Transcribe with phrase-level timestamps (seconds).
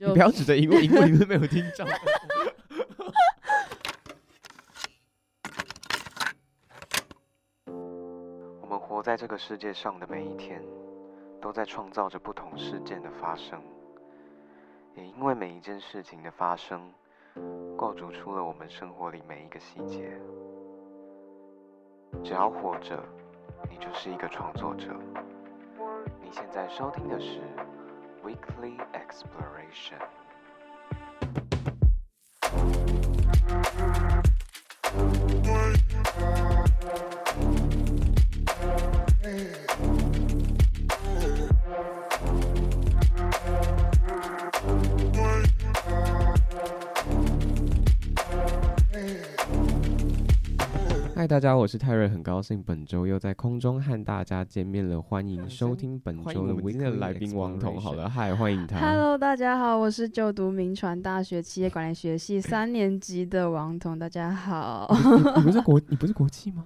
[0.00, 1.84] 你不要指着荧幕，荧幕里面没有听到。
[8.60, 10.62] 我们活在这个世界上的每一天，
[11.40, 13.60] 都在创造着不同事件的发生，
[14.94, 16.94] 也因为每一件事情的发生，
[17.76, 20.16] 构筑出了我们生活里每一个细节。
[22.22, 23.02] 只要活着，
[23.68, 24.94] 你就是一个创作者。
[26.22, 27.40] 你现在收听的是。
[28.28, 29.96] Weekly Exploration。
[51.28, 55.00] 大家好，我是泰瑞，很高兴本周又在空中和大家见面了。
[55.00, 57.78] 欢迎收听本周的今天的来宾王彤。
[57.78, 58.80] 好了，嗨，欢迎他。
[58.80, 63.98] Hello，大家好，我是就读铭传大学企业管理学系三年级的王彤。
[63.98, 64.88] 大家好。
[65.36, 66.64] 你不是国，你不是国际吗？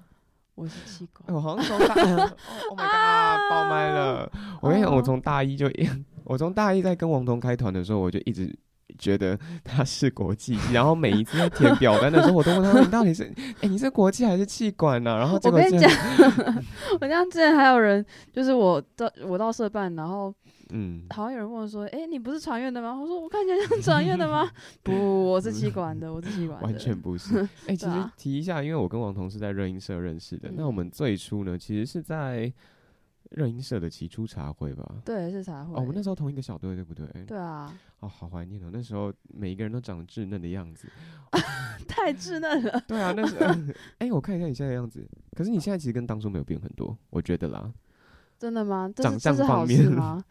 [0.54, 1.24] 我是企管。
[1.26, 1.94] 哎，我好像从大，
[2.70, 4.30] Oh my god，爆麦了。
[4.60, 5.68] 我跟你讲，我从大一就，
[6.22, 8.56] 我从大一在跟王彤开团的时候，我就一直。
[8.98, 15.90] 觉得他是国际， 然后每一次在填表单的时候，我都问他：“你到底是哎、欸，你是国际还是气管呢？”然后我跟你讲，
[17.00, 20.34] 我像之前还有人，就是我到我到社办，然后
[20.70, 24.48] 嗯，好像有人问我说：“哎、欸，你不是传院的吗？”我说：“我看起来像传院的吗？”
[24.82, 24.92] 不，
[25.30, 27.40] 我是气管的，我是气管的，完全不是。
[27.66, 32.52] 哎、欸，其实提一下，因为我跟王彤是在热音社认识的，嗯、那我们最初呢，其实是在。
[33.34, 35.74] 热音社的起初茶会吧，对，是茶会。
[35.74, 37.06] 哦，我们那时候同一个小队，对不对？
[37.24, 37.72] 对啊。
[38.00, 40.88] 哦，好怀念哦，那时候每一个人都长得稚嫩的样子，
[41.88, 42.80] 太稚嫩了。
[42.88, 43.46] 对啊，那时候，
[43.98, 47.72] 哎、欸，我看一下你现在的样子，可是你现在其实跟当初没有变很多，我觉得啦。
[48.38, 48.90] 真的吗？
[48.96, 50.22] 长相方面吗？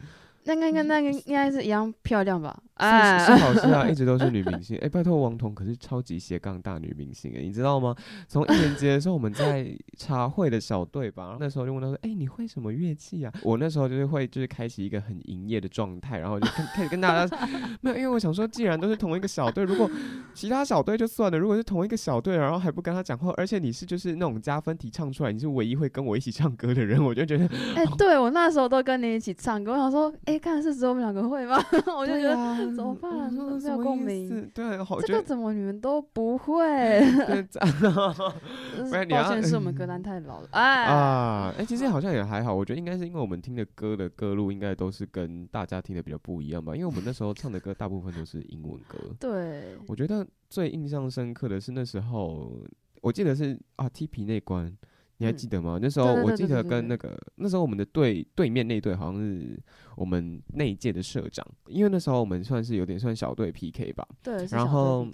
[0.45, 2.57] 那个、那、那个应该是一样漂亮吧？
[2.75, 4.75] 哎，是好事啊， 一直都是女明星。
[4.77, 7.95] 哎、欸，拜托，王彤可是超级斜杠大女明星哎，你知道吗？
[8.27, 17.37] 从一年级的时候，我们在茶会的小队吧，然后那时候就问他说：“哎、欸，你会什么乐器啊？”我那时候就是会，就是开启一个很营业的状态，然后就开始跟大家
[17.81, 19.87] 没有，因为我想说，既然都是同一个小队，如果
[20.33, 31.61] 其他小队就算了，如果是同一个小队，然后还不跟他讲话，而且你是就是那种加分题唱出来，你是唯一会跟我一起唱歌的人，我就觉得，哎、欸，对我那时候都跟你一起唱歌，我想说，哎、欸，看是只有我们两个会吗？
[31.97, 33.29] 我就觉得、啊、怎么办、啊？
[33.29, 36.63] 没有共鸣，对，好，这个怎么你们都不会？
[37.27, 37.43] 对，
[39.11, 40.47] 抱歉，是我们歌单太老了。
[40.51, 48.97] 哎啊，哎，其实好像也还好，我觉得应该是因为我们听的歌的歌路应该都是跟大家听的比较不一样吧，因为我们那时候唱的歌大部分都是英文歌。
[49.19, 52.63] 对，我觉得最印象深刻的是那时候，
[53.01, 54.73] 我记得是啊，，T P 那关。
[55.21, 55.77] 你还记得吗？
[55.77, 59.55] 嗯、那时候我记得跟那个那时候我们的队对面那队好像是
[59.95, 64.03] 我们那一届的社长，因为那时候我们算是有点算小队 PK 吧。
[64.23, 65.07] 对，然后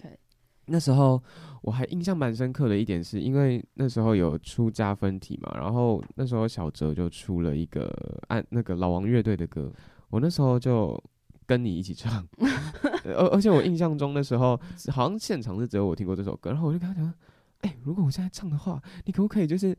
[0.68, 1.22] 那时候
[1.62, 7.94] 我还印象蛮深刻的一点是，因为那时候有出加分题嘛，然后那时候小哲就出了一个
[8.30, 9.70] 按那个老王乐队的歌，
[10.10, 10.98] 我那时候就
[11.46, 12.26] 跟你一起唱，
[13.04, 14.58] 而而且我印象中那时候
[14.90, 17.14] 好像现场是只有我听过这首歌，然后我就跟他讲。
[17.62, 19.76] 哎、如果我现在唱的话，你可不可以就是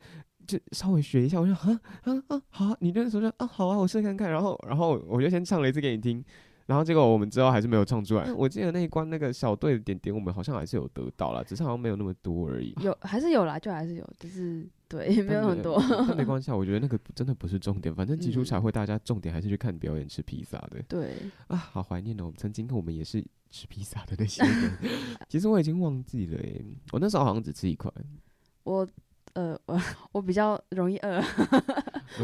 [0.46, 1.40] 就稍微学一下？
[1.40, 4.30] 我说啊啊啊，好，你那时候说啊，好啊，我试看看。
[4.30, 6.24] 然后然后我就先唱了一次给你听，
[6.68, 8.30] 然后结果我们之后还是没有唱出来。
[8.32, 12.74] 我记得那一关那个小队的点点，我们好像还是有得到了，只是好像没有那么多而已。
[12.82, 15.82] 有还是有啦，就还是有，就是对也，没有很多。
[16.06, 20.80] 但没 关系，我觉得那个真的不是重点，反正基础才会，大家重点还是去看表演、吃披萨的。
[20.86, 21.14] 对
[21.48, 23.24] 啊，好怀念哦，我们曾经我们也是。
[23.50, 24.78] 吃披萨的那些人，
[25.26, 26.62] 其实我已经忘记了诶。
[26.92, 27.90] 我那时候好像只吃一块。
[28.64, 28.86] 我
[29.32, 29.80] 呃，我
[30.12, 31.24] 我比较容易饿，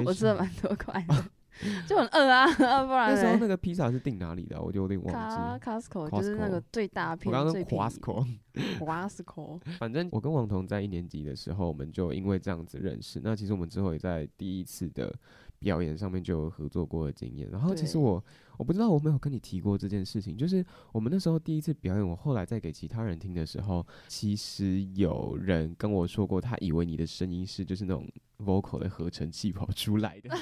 [0.05, 1.25] 我吃了蛮多块的，
[1.87, 2.47] 就很饿啊。
[2.55, 4.61] 不然那时候那个披萨是订哪里的？
[4.61, 5.65] 我就有点忘记。
[5.65, 7.33] Costco 就是那个最大片。
[7.33, 8.27] 我刚刚 Costco。
[8.79, 9.61] Costco。
[9.79, 13.21] 反正我跟王彤在一年级的时候，我们就因为这样子认识。
[13.23, 15.15] 那其实我们之后也在第一次的。
[15.61, 18.23] 表演上面就有合作过的经验，然后其实我
[18.59, 28.07] 我不知道我没有跟你提过这件事情，就是我们那时候第一次表演，我后来在给其他人听的时候，其实有人跟我说过，他以为你的声音是就是那种
[28.41, 30.37] vocal 的合成器跑出来的。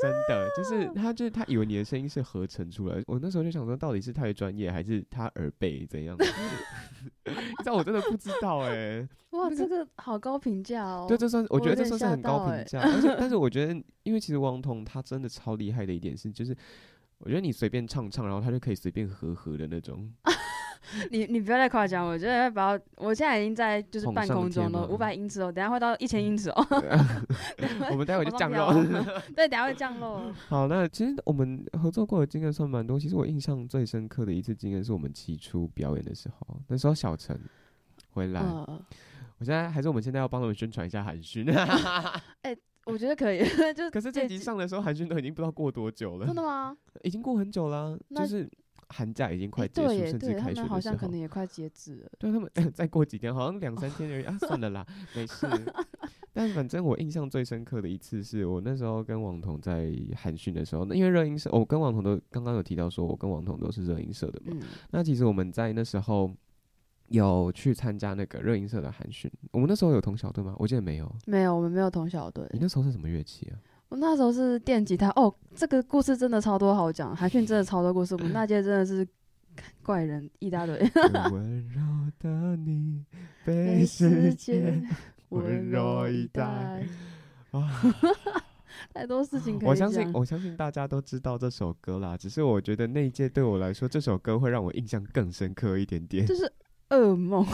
[0.00, 3.02] 真的，就是他，就是他以为你的声音是合成出来的。
[3.06, 6.16] 我那时候就想说，到底是太专业，还是他耳背怎样？
[7.64, 9.08] 但我真的不知道哎、欸。
[9.30, 11.06] 哇，那个、这个好高评价哦。
[11.08, 12.80] 对，这算我觉得这算是很高评价。
[12.80, 16.56] 欸、而且，但是我觉得，因为其实王彤他真的超厉害的一点是，就是
[17.18, 20.12] 我觉得你随便唱唱，然后他就可以随便和和的那种。
[21.10, 26.66] 你你不要再夸奖我，觉得要把我现在已经在就是半空中了，五百英尺哦，等下会到一千英尺哦。
[27.90, 28.72] 我们待会就降落。
[29.36, 30.32] 对，等下会降落。
[30.48, 32.98] 好，那其实我们合作过的经验算蛮多。
[32.98, 37.38] 其实我印象最深刻的一次经验是我们起初表演的时候，那时候小陈
[38.12, 38.40] 回来。
[38.40, 38.82] 呃、
[39.38, 41.48] 我现在还是我们现在要帮他们宣传一下韩讯。
[41.50, 43.44] 哎、欸，我觉得可以。
[43.74, 46.26] 就可是这集上的时候，韩讯都已经不知道过多久了。
[46.26, 46.76] 真的吗？
[47.02, 48.50] 已经过很久了，就是。
[48.90, 52.10] 寒假已经快结束，欸、甚至开学的时候，他们好像可能也快截止了。
[52.18, 55.46] 对他们， 再过几天，好像两三天而已啊，算了啦，没事。
[56.32, 64.52] 但反正我印象最深刻的一次，是我那时候跟王彤在寒训的时候，那因为热音社，我跟王彤都刚刚有提到说，我跟王彤都是热音社的嘛。
[64.54, 66.32] 嗯、那其实我们在那时候
[67.08, 70.54] 有去参加那个热音社的寒训，我们那时候有同小队吗？
[70.58, 72.46] 我记得没有，没有，我们没有同小队。
[72.52, 73.58] 你那时候是什么乐器啊？
[73.90, 75.10] 我那时候是电吉他。
[75.10, 78.14] 哦，这个故事真的超多好讲，海训真的超多故事。
[78.14, 79.06] 我们那届真的是。
[79.82, 80.78] 怪人一大堆。
[81.32, 81.82] 温柔
[82.20, 83.04] 的你
[83.44, 84.80] 被世界
[85.30, 86.86] 温柔以待。
[88.94, 89.68] 太多事情可以。
[89.68, 92.16] 我相信，我相信大家都知道这首歌啦。
[92.16, 96.24] 只是我觉得那一届对我来说，这首歌会让我印象更深刻一点点。
[96.24, 96.50] 就是
[96.90, 97.46] 噩梦，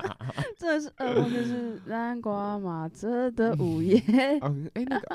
[0.58, 4.02] 真的是噩梦，就是南瓜马车的午夜。
[4.42, 5.08] 嗯， 哎，那个，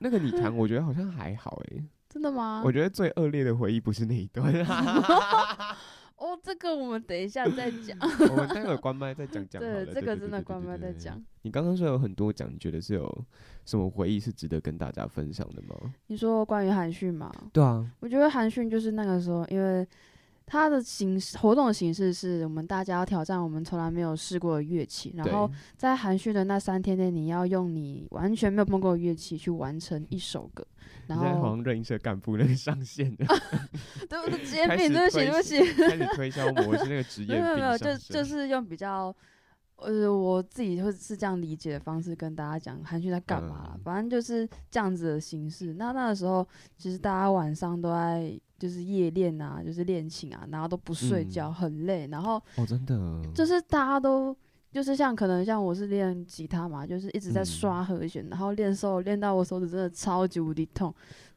[0.00, 1.84] 那个你弹，我觉得好像还好，哎。
[2.08, 2.60] 真的吗？
[2.64, 4.52] 我觉得最恶劣的回忆不是那一段。
[6.18, 7.96] 哦，这个我们等一下再讲。
[8.00, 9.62] 我们待会关麦再讲讲。
[9.62, 11.22] 对，这个真的关麦再讲。
[11.42, 13.24] 你刚刚说有很多讲，你觉得是有
[13.64, 15.94] 什么回忆是值得跟大家分享的吗？
[16.08, 17.32] 你说关于韩讯吗？
[17.52, 19.86] 对啊，我觉得韩讯就是那个时候，因为。
[20.52, 30.66] 它的形式活动的形式是我们大家要挑战我们从来没有试过的乐器，然后在寒训的那三天内，你要用你完全没有碰过的乐器去完成一首歌。
[31.06, 33.24] 然后，好像热音社干部那个上线的，
[34.10, 34.38] 对不对？
[34.76, 35.72] 对不起，对不起。
[35.88, 37.40] 开始推销模式那个职业病。
[37.44, 39.14] 没有没有，就就是用比较
[39.76, 45.74] 呃我自己会是这样理解的方式跟大家讲寒训在干嘛，嗯、反正就是这样子的形式。
[45.74, 46.44] 那那个时候，
[46.76, 48.36] 其实大家晚上都在。
[48.60, 52.06] 就是夜练啊，就是练琴啊，然后都不睡觉，嗯、很累。
[52.08, 54.36] 然后哦，真的，就是大家都
[54.70, 60.94] 就是像可能像我是练吉他嘛，就是一直在刷和弦，嗯、然后练手练到我手指真的超级无敌痛，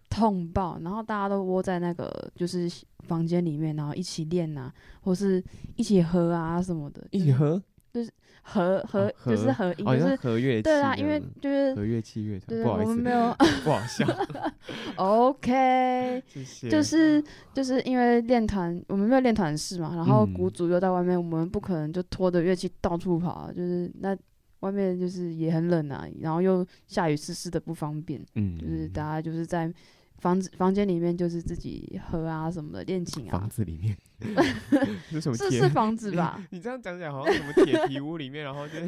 [0.09, 0.77] 痛爆。
[0.83, 2.69] 然后大家都窝在那个就是
[3.07, 4.71] 房间里面，然后一起练啊，
[5.01, 5.41] 或是
[5.77, 7.59] 一起喝啊什么的，一起喝。
[7.93, 8.11] 就是
[8.41, 10.61] 和和就是合音，就是合乐器。
[10.63, 12.63] 对啊，因为就是合乐器乐团。
[12.63, 14.05] 不好意思，我们没有 不好笑。
[14.97, 16.23] OK，
[16.69, 17.23] 就是
[17.53, 24.17] 就是因为练团，我们没有练团式嘛，然后鼓组又在外面，我们不可能就拖着乐器到处跑，就是那
[24.61, 28.19] 外面就是也很冷啊，然后又下雨湿湿的不方便。
[28.35, 29.71] 嗯，就是大家就是在。
[30.23, 33.39] 房子房间里面就是自己喝啊什么的恋情啊。
[33.39, 33.97] 房子里面
[35.11, 35.35] 是什么？
[35.35, 36.41] 是是房子吧？
[36.51, 38.75] 你这样讲起来好像什么铁皮屋里面，然后就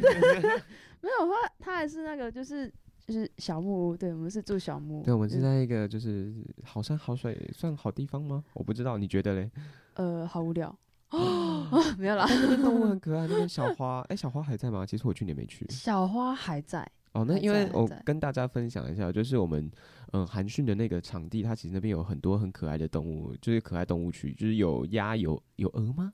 [1.10, 2.72] 有他他还是那个就是
[3.06, 3.94] 就是小木屋。
[3.94, 5.04] 对，我们是住小木屋。
[5.04, 6.32] 对，我们是在一个就是
[6.64, 8.42] 好山好水算好地方吗？
[8.54, 9.50] 我不知道，你觉得嘞？
[9.94, 10.74] 呃，好无聊
[11.10, 11.66] 哦，
[11.98, 12.24] 没有啦。
[12.28, 14.86] 那边动物很可爱，那边小花，哎，小花还在吗？
[14.86, 15.66] 其实我去年没去。
[15.68, 16.90] 小花还在。
[17.16, 19.70] 哦，那因为我跟大家分享一下，就是我们
[20.12, 26.12] 嗯韩讯的那个场地，它其实那边有很多很可爱的动物，就是可爱动物区，就是有鸭有有鹅吗？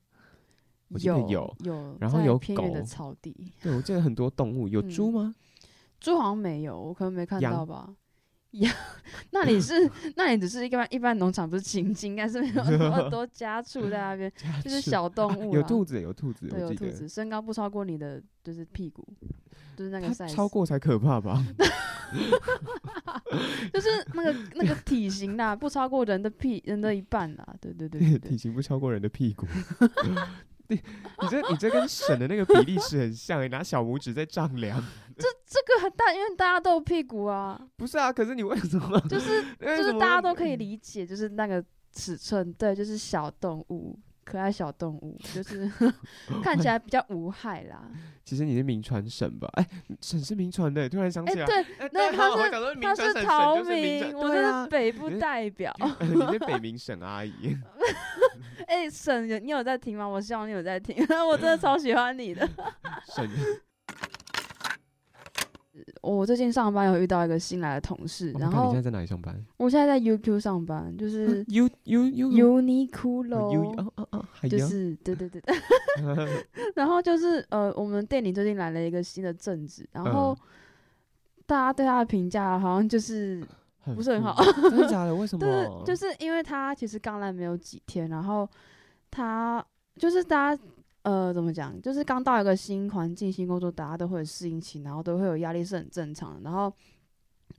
[0.88, 5.34] 我记得有有，有然后有狗的草地，对，我记得很多动物，有猪吗？
[5.98, 7.92] 猪、嗯、好像没有，我可能没看到吧。
[8.52, 8.70] 呀，
[9.30, 14.30] 那你是， 那你只是一般一般农场，不是情境，应该是没有那么多家畜在那边，
[14.62, 19.06] 就是小动物、啊，有兔子，有兔子，对，有兔子，身高不超过你的就是屁股，
[19.76, 21.44] 就是那个 size，超过才可怕吧？
[23.72, 29.46] 就是那个那个体型呐，不超过人的屁人的一半啦，对对对，对，体型不超过人的屁股。
[30.72, 30.82] 你
[31.22, 34.82] 你这你这跟省的那个比例是很像，你拿小拇指在丈量。
[35.18, 37.60] 这这个很大，因为大家都有屁股啊。
[37.76, 38.98] 不是啊，可是你为什么？
[39.08, 41.62] 就是 就是大家都可以理解，就是那个
[41.92, 43.98] 尺寸，对，就是小动物。
[44.24, 45.68] 可爱小动物，就是
[46.44, 47.90] 看起来比较无害啦。
[48.24, 49.48] 其实你是名传省吧？
[49.54, 51.44] 哎、欸，省是名传的，突然想起来。
[51.44, 55.74] 欸、对，欸、那他是他是桃明，我是北部代表。
[56.00, 57.58] 你是，北明省阿姨。
[58.66, 60.06] 哎、欸，省，你有在听吗？
[60.06, 60.96] 我希望你有在听，
[61.28, 62.48] 我真的超喜欢你的。
[63.14, 63.28] 沈。
[66.02, 69.34] 我最近上班有遇到一个新来的同事，然后你现在在哪里上班？
[69.56, 72.28] 我现在在 UQ 上班，就是 U U U
[72.60, 73.74] Uniqlo，
[74.48, 75.54] 就是对对对对，
[76.74, 80.36] 然后就是呃，我们店里最近来了一个新的正职，然后
[81.46, 83.42] 大家对他的评价好像就是
[83.84, 84.36] 不是很好，
[84.70, 85.14] 真的假的？
[85.14, 85.40] 为 什么？
[85.40, 88.48] 对，就是因为他其实刚来没有几天，然后
[89.10, 89.64] 他
[89.96, 90.62] 就是大家
[91.02, 96.40] 呃怎么讲，就是刚到一个新环境、新工作，大家都会有适应期，然后都会有压力，是很正常的。
[96.42, 96.72] 然后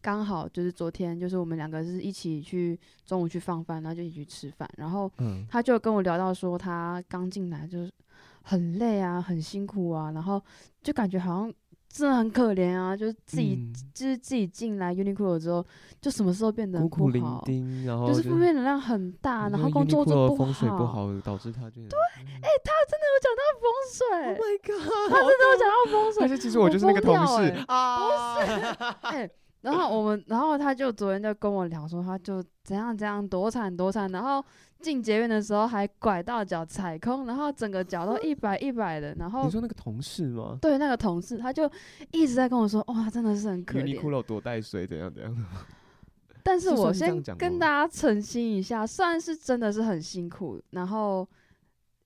[0.01, 4.69] 刚好就是昨天，就是我们两个是一起去中午去放饭，然后就一起去吃饭。
[4.77, 5.11] 然后
[5.49, 7.91] 他就跟我聊到说，他刚进来就是
[8.41, 10.41] 很累啊，很辛苦啊，然后
[10.81, 11.53] 就感觉好像。
[11.93, 15.63] 真的很可怜啊，就是自己，嗯、就是自己进来 Uniqlo 之后，
[16.01, 27.63] 就什么时候变得不好，孤苦伶仃，然后就，是负面能量很大，然后工作做不好，风水不好，导致他就对，哎、欸，他真的有讲到风水，Oh my god，他真的有讲到风水，但是其实我就是那个同事。
[27.67, 28.51] 啊，不是，
[29.01, 29.31] 哎、欸。
[29.61, 34.43] 然后我们，然后他就昨天就跟我聊说，他就怎样怎样多惨多惨，然后
[34.83, 39.15] 进捷运的时候还拐到脚踩空，然后整个脚都一摆一摆的。
[39.15, 40.57] 然后你说那个同事吗？
[40.61, 41.71] 对，那个同事他就
[42.11, 43.97] 一直在跟我说，哇，真的是很可怜。
[43.97, 45.45] Uniqlo 多带水，怎样怎样。
[46.43, 51.25] 但是我先跟大家澄清一下，算是真的是很辛苦，然后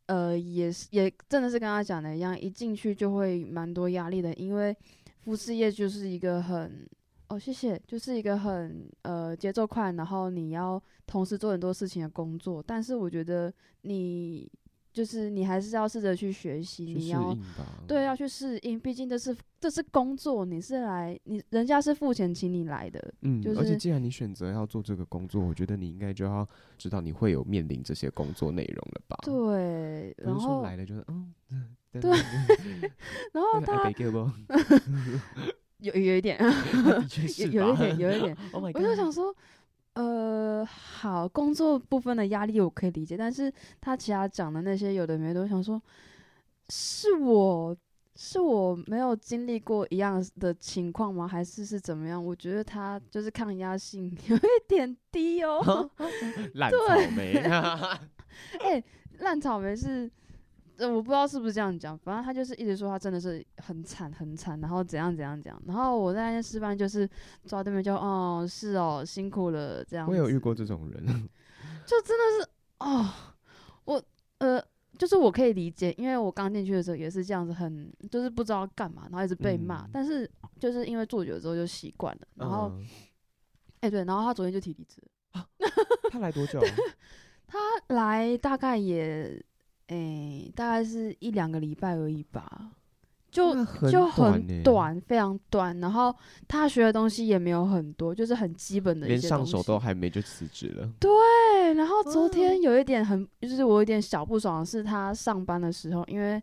[0.06, 4.78] 呃，也是也真的是跟他讲的一样，一进去就会蛮多压力的，因为
[5.24, 6.88] 服饰业就是一个很。
[7.30, 12.64] 哦，谢谢，就是一个很呃节奏快，然后你要同时做很多事情的工作。
[12.66, 14.50] 但是我觉得你
[14.94, 17.38] 就是你还是要试着去学习，你要
[17.86, 29.18] 对要去适应，毕竟这是这是工作，你是来你人家是付钱请你来的，嗯，就是、而且既然你选择要做这个工作，我觉得你应该就要知道你会有面临这些工作内容了吧？
[29.24, 31.34] 对，然后来了就是嗯，
[31.92, 32.10] 对，
[33.34, 33.92] 然后他。
[35.80, 36.38] 有有一点
[37.38, 38.38] 有有一点，有一点。
[38.54, 39.36] 我就想说，
[39.94, 45.82] 呃，好，工作部分的压力我可以理解，但是他其他讲的那些有的没的，我想说，
[46.70, 47.76] 是我
[48.16, 51.28] 是我没有经历过一样的情况吗？
[51.28, 52.24] 还是是怎么样？
[52.24, 55.90] 我觉得他就是抗压性有一点低哦。
[56.56, 56.78] 烂草
[57.16, 57.34] 莓，
[58.60, 58.84] 哎，
[59.20, 60.10] 烂草莓是。
[60.78, 67.08] 呃，我不知道是不是这样讲，反正他就是一直说他真的是很惨很惨，然后怎样怎样讲，然后我在那边示范就是
[67.46, 70.08] 坐在对面就哦是哦辛苦了这样。
[70.08, 71.06] 我有遇过这种人，
[71.86, 73.10] 就真的是哦，
[73.86, 74.04] 我
[74.38, 74.62] 呃
[75.00, 80.30] 就是我可以理解，因为我刚进去的时候也是这样子很，很就是不知道干嘛，然后一直被骂，嗯、但是
[80.60, 82.88] 就是因为做久了之后就习惯了，然后哎、嗯
[83.82, 85.02] 欸、对，然后他昨天就提离职，
[86.12, 86.60] 他来多久？
[87.48, 87.58] 他
[87.88, 89.44] 来大概也。
[89.88, 92.72] 诶、欸，大概是一两个礼拜而已吧，
[93.32, 95.80] 就很就很短，非常短。
[95.80, 96.14] 然后
[96.48, 99.46] 他学的东西也没有很多，就是很基本的一些东西。
[99.46, 100.90] 连上手都还没就辞职了。
[101.00, 106.42] 对，然后昨天有一点很，就是我有点小不爽的是，他上班的时候，因为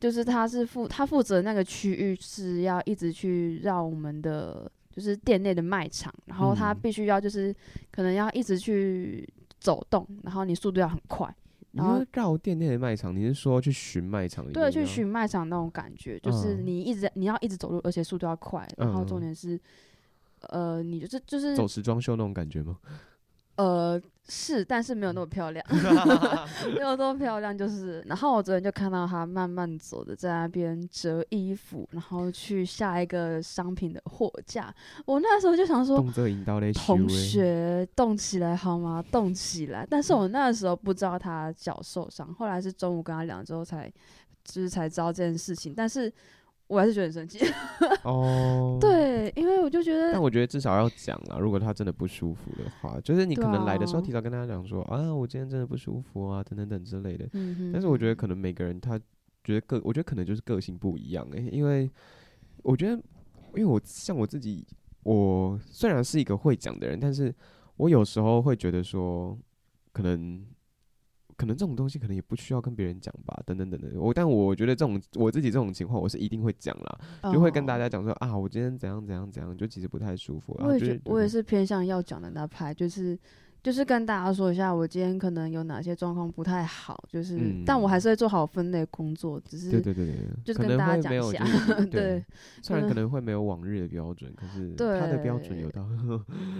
[0.00, 7.54] 就是他是负他负责那个区域是要一直去绕我们的，就是店内的卖场，然后他必须要就是
[7.92, 9.28] 可能要一直去
[9.60, 11.32] 走动，然后你速度要很快。
[11.72, 14.44] 然后绕店内的卖场，你是说去巡卖场？
[14.52, 18.68] 对，去巡卖场那种感觉，就是你一直你要一直走路，而且速度要快。
[18.76, 19.58] 然后重点是，
[20.48, 22.78] 呃，你就是就是走时装秀那种感觉吗？
[23.62, 25.64] 呃，是，但是没有那么漂亮，
[26.74, 27.56] 没有那么漂亮。
[27.56, 34.74] 就是，然后我昨天就看到他慢慢走的在那边折衣服，然后去下一个商品的货架。
[35.04, 35.96] 我那时候就想说，
[36.72, 39.04] 同学动起来好吗？
[39.12, 39.86] 动起来！
[39.88, 43.88] 但是我那时候不知道他脚受伤，后来是中午跟他聊之后才，
[44.44, 45.72] 就是才知道这件事情。
[45.76, 46.12] 但是。
[46.72, 47.38] 我还是觉得很生气
[48.02, 57.28] 哦，对，因为我就觉得，但我觉得至少要讲啊，如果他真的不舒服的话，就是你可能来的时候提早跟大家讲说啊，啊，我今天真的不舒服啊，等等等之类的。
[57.34, 57.70] 嗯。
[57.72, 58.98] 但是我觉得可能每个人他
[59.44, 61.90] 觉得个，我觉得可能就是个性不一样诶、欸，因为
[62.62, 62.94] 我觉得，
[63.54, 64.66] 因为我像我自己，
[65.02, 67.34] 我虽然是一个会讲的人，但是
[67.76, 69.38] 我有时候会觉得说，
[69.92, 70.42] 可能。
[71.42, 73.90] 可能这种东西可能也不需要跟别人讲吧，等等等等。
[73.96, 80.56] 我但我觉得这种我自己这种情况，我是一定会讲啦，就会跟大家讲说啊，我今天怎样怎样怎样，就其实不太舒服。
[80.60, 83.18] 我也觉得我也是偏向要讲的那派，就是。
[83.62, 91.44] 就是跟大家说一下，我今天可能有哪些状况不太好，就是，嗯、但我还是会做好分类工作，只是，对对对对，就是跟大家讲一下，
[91.86, 92.24] 对，对
[92.60, 95.88] 虽然可能会没有往日的标准，可是他的标准有到，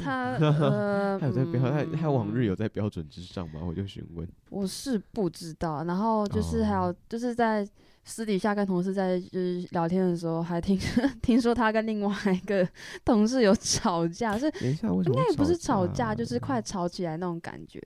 [0.03, 3.61] 他呃， 他有在标，他他往日有在标准之上吗？
[3.67, 7.69] 我就询问，我是不知道，然后就是还有就是在。
[8.05, 10.77] 私底下跟同事在就是聊天的时候，还听
[11.23, 12.69] 听说他跟另外一个
[13.05, 17.81] 同事有吵架，是应该也不是吵架，就是快吵起来那种感觉。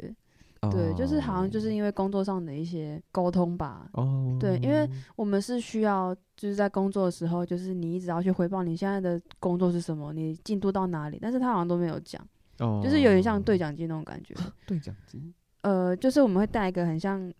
[0.63, 3.87] 哦、对，就是好像就是因为工作上的一些沟通吧。
[3.93, 12.27] 哦，对，因为我们是需要就是在工作的时候，就是你一直要去回报你现在的工作是什么，你进度到哪里，但是他好像都没有讲。
[12.61, 14.35] 哦，就是有点像对讲机那种感觉。
[14.67, 15.31] 对讲机。
[15.61, 17.31] 呃，就是我们会带一个很像。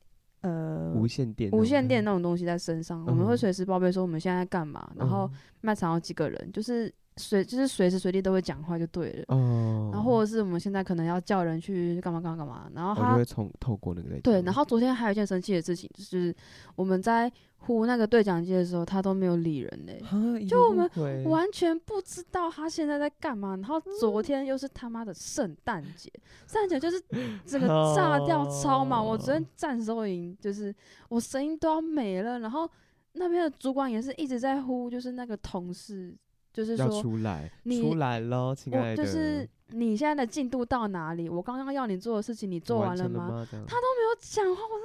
[0.47, 6.93] 呃无线电无线电那种东西在身上，嗯、我们会随时报备说我们现在在干嘛，嗯、然后卖场有几个人，就是。
[7.19, 16.35] 随就是随时随地都会讲话就对了，哦，然后或者是我们现在可能要叫人去干嘛干嘛干嘛，然后他就会从透过那个对，然后昨天还有一件生气的事情，就是
[16.75, 19.99] 我们在呼那个对讲机的时候，他都没有理人嘞，
[20.47, 20.91] 就我们
[21.25, 23.57] 完全不知道他现在在干嘛。
[23.57, 26.13] 然后昨天又是他妈的圣诞节，
[26.47, 27.03] 圣诞节就是
[27.47, 30.73] 整个炸掉超嘛，我昨天站收银就是
[31.09, 32.71] 我声音都要没了，然后
[33.15, 36.15] 那边的主管也是一直在呼，就是那个同事。
[36.57, 39.05] 就是说，出来，你出来了，亲爱的。
[39.05, 41.29] 就是你现在的进度到哪里？
[41.29, 43.47] 我刚刚要你做的事情你做完了吗？
[43.51, 44.79] 他都没有讲话，我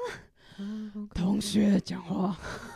[0.91, 2.37] 说、同学讲话。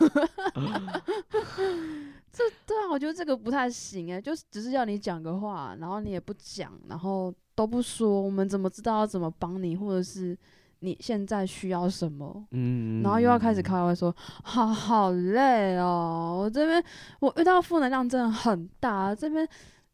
[2.32, 10.34] 这对啊，我觉得这个不太行哎，就是只是要你讲个话，然后你也不讲，然后都不说，我们怎么知道要怎么帮你，或者是？
[10.80, 12.46] 你现在需要什么？
[12.50, 16.38] 嗯，然后又要开始开会说，好好累哦。
[16.42, 16.82] 我这边
[17.20, 19.48] 我遇到负能量真的很大，这边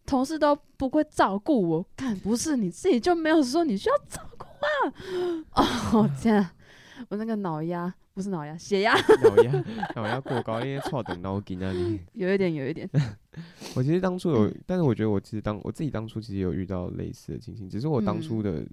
[0.04, 1.86] 同事都不会照顾我。
[1.96, 4.44] 看，不是你自己就没有说你需要照顾
[5.54, 5.62] 啊？
[5.92, 6.52] 哦天啊，
[7.08, 8.92] 我那个脑压不是脑压，血压，
[9.24, 12.90] 脑压脑压过高，因为错等脑筋那里有一点，有一点。
[13.76, 18.66] 我其实当初有，嗯、但是我觉得我其实当我自己当初其实有遇到类似的情形，只是我当初的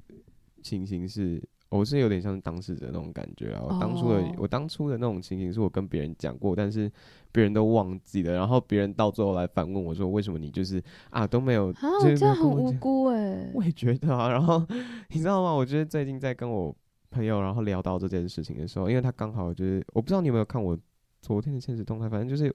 [0.64, 1.36] 情形是。
[1.36, 3.62] 嗯我是有点像当事者那种感觉啊！
[3.64, 4.36] 我当初的、oh.
[4.40, 6.92] 我当初的那种情形，是我跟别人讲过，但是
[7.32, 13.52] 别人都忘记了，然后别人到最后来反问我说：“为什么你就是啊都没有？”啊，这样很无辜哎、欸！
[13.54, 14.30] 我也觉得啊。
[14.30, 14.66] 然后
[15.10, 15.54] 你知道吗？
[15.54, 16.76] 我觉得最近在跟我
[17.12, 20.78] 朋友然后聊到这件事情的时候，因为他刚好就是我不知道你有没有看我
[21.22, 22.52] 昨天的现实动态，反正就是。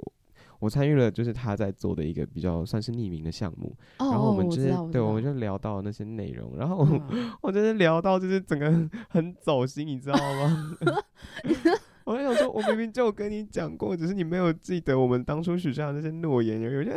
[0.64, 8.72] 我参与了，就是他在做的一个比较算是匿名的项目，哦、然后我们就是我对，我们就聊到那些内容，然后我，嗯、 我就是聊到就是整个
[9.10, 10.74] 很走心，你知道吗？
[12.04, 16.96] 我就想说，我明明就跟你讲过，只是你没有记得我们当初许下的那些诺言，有点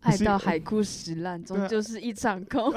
[0.00, 2.70] 爱 到海枯石烂，终究是一场空。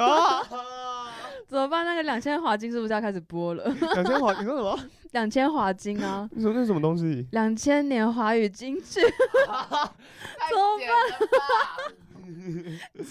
[1.52, 1.84] 怎么办？
[1.86, 3.64] 那个两千华金是不是要开始播了？
[3.94, 4.80] 两千华，你说什么？
[5.12, 6.28] 两千华金啊！
[6.32, 7.28] 你说那是什么东西？
[7.34, 11.94] 两千年华语金曲， 怎么办？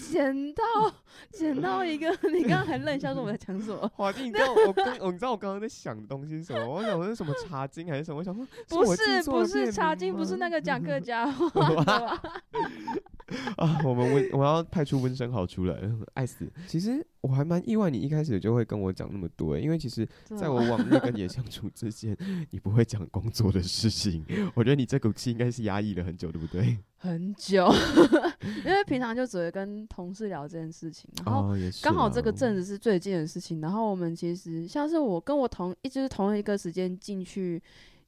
[0.09, 0.63] 捡到
[1.31, 3.87] 捡到一个， 你刚刚还愣笑说我在讲什么？
[3.95, 6.67] 华弟，你知道我刚，你知道我刚刚在想的东西是什么？
[6.67, 8.17] 我想说是什么茶经还是什么？
[8.19, 12.19] 我想说不是不是茶经，不是那个讲客家话。
[13.55, 15.79] 啊，我们温我要派出温生豪出来，
[16.15, 16.51] 爱死！
[16.67, 20.05] 其实我还蛮意外，你一开始就会跟我讲那么多，因为其实
[20.37, 22.17] 在我往日跟你相处之间，
[22.49, 24.25] 你不会讲工作的事情。
[24.53, 26.77] 我觉得你这口气应该是压抑了很久，对不对？
[27.01, 27.67] 很久，
[28.63, 37.61] 因为平常就只会跟同事聊这件事情，然后刚好这个阵子是最近的事情，然后我们其实像是我跟我同一直是同一个时间进去。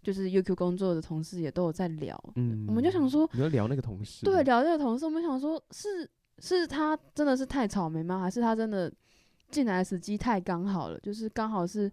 [0.04, 6.06] 就是 UQ 工作的同事也都有在聊，嗯，我们就想说，你要聊那个同事，对，聊这个同事，我们想说是
[6.40, 8.20] 是他真的是太草莓吗？
[8.20, 8.92] 还是他真的
[9.50, 11.00] 进来的时机太刚好了？
[11.00, 11.90] 就是刚好是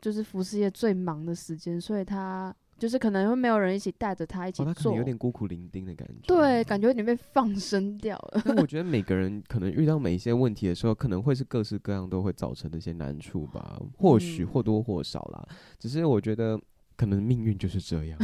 [0.00, 8.42] 就是服饰业最忙的时间，所以他就是可能会没有人一起带着他一起做，哦，他可能有点孤苦伶仃的感觉，对，感觉有点被放生掉了。
[8.44, 15.46] 但我觉得 每个人可能遇到每一些问题的时候，可能会是各式各样都会造成的一些难处吧，或许或多或少啦。
[15.48, 16.60] 嗯，只是我觉得。
[16.94, 18.18] 可能命运就是这样。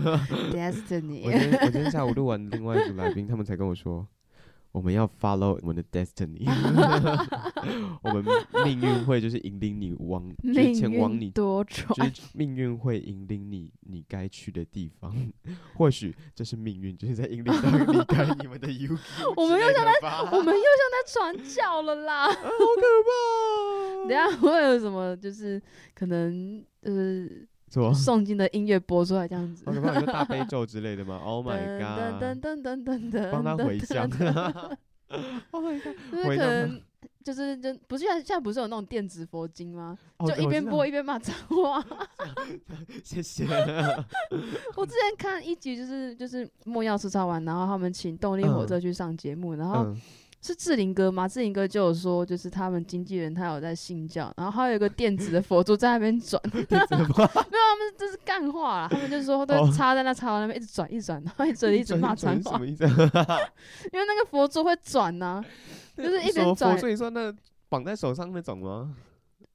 [0.50, 1.24] Destiny。
[1.26, 4.06] 我今天我今天下午录完另外一组来宾，他们才跟我说，
[4.74, 6.44] 我们要 follow 我们的 destiny。
[8.02, 8.24] 我们
[8.64, 15.14] 命运会就是引领你往， 就是前往你多舛，命运会引领你你该去的地方。
[15.76, 17.52] 或许这是命运，就是在引领到
[17.92, 18.98] 离开你们的 U。
[19.36, 24.08] 我们又像在，我们又像在传教了啦，好可怕。
[24.08, 25.16] 等下会有什么？
[25.16, 25.62] 就是
[25.94, 27.28] 可能呃。
[27.92, 29.64] 诵经的音乐播出来这样子，
[30.06, 32.22] 大悲 咒之类的吗？Oh my god！
[32.22, 34.08] 噔噔噔噔噔，帮他回向。
[35.52, 35.94] Oh my god！
[36.10, 36.82] 就是可能
[37.22, 39.96] 就是就不是现在不是有那种电子佛经吗？
[40.26, 41.84] 就一边播一边骂脏话。
[43.04, 43.44] 谢谢。
[44.74, 49.94] 我之前看一集就是就是莫要吃超完，然后他们请动力火车去上节目，然后。
[50.46, 51.26] 是志玲哥吗？
[51.26, 62.84] 志玲哥就有说，就是他们经纪人他有在信教，然后还有一个电子的佛珠在那边转， 没有，他们这是干话啦，他们就是说都插在那插在那边一直转一转，然后一直一直骂脏话，什么意思？
[63.90, 65.44] 因为那个佛珠会转呐、啊，
[65.96, 66.78] 就是一边转。
[66.78, 67.32] 所以说那
[67.70, 68.94] 绑在手上那种吗？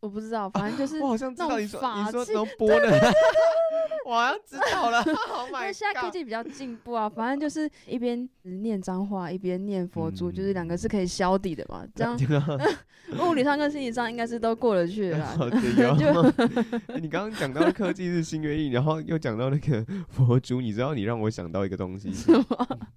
[0.01, 3.13] 我不知道，反正就是、啊、我好像知道你说法你说能 播的。
[4.05, 5.03] 我好像知道了。
[5.51, 11.83] 那现在科技比较进步啊，反正就是一边念脏话一边念佛珠，嗯、就是两个是可以消底的嘛。
[11.93, 12.17] 这样
[13.19, 15.35] 物理上跟心理上应该是都过得去了。
[17.01, 22.45] 你刚刚讲到科技是新月异，然后又讲到那个佛珠，你知道你让我想到一个东西，是吗？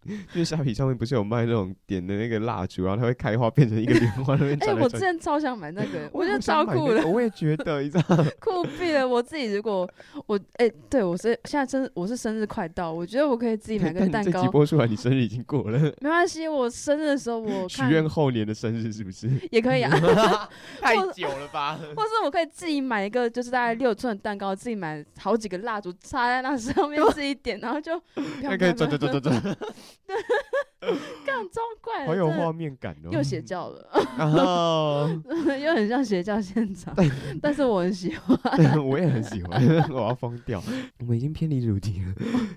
[0.07, 4.59] 因为虾皮上面不是有卖那种点的那个蜡烛，然后它会开花变成一个莲花那边。
[4.61, 7.07] 哎，我之前超想买那个，我觉得超酷的。
[7.09, 9.07] 我也觉得，你知道， 酷毙了。
[9.07, 9.89] 我自己如果
[10.27, 14.33] 我哎、欸，对我是现在生我是生日快到，我觉得我可以自己买个蛋糕。
[14.33, 15.79] 这集播出来，你生日已经过了。
[16.01, 19.91] 没关系，我生日的时候我 许愿后年的生日是不是也可以啊？
[20.81, 21.79] 太久了吧？
[21.97, 29.57] 或是我可以自己买一个，就是大概六寸的蛋糕，自己买好几个蜡烛插在那上面自己点，然后就可以可以转转转转转。
[31.25, 33.11] 干装怪，好有画面感哦！
[33.13, 33.89] 又邪教了，
[35.65, 36.93] 又很像邪教现场，
[37.41, 38.37] 但是我很喜欢，
[38.85, 40.61] 我也很喜欢，我要疯掉。
[40.99, 42.13] 我们已经偏离主题了，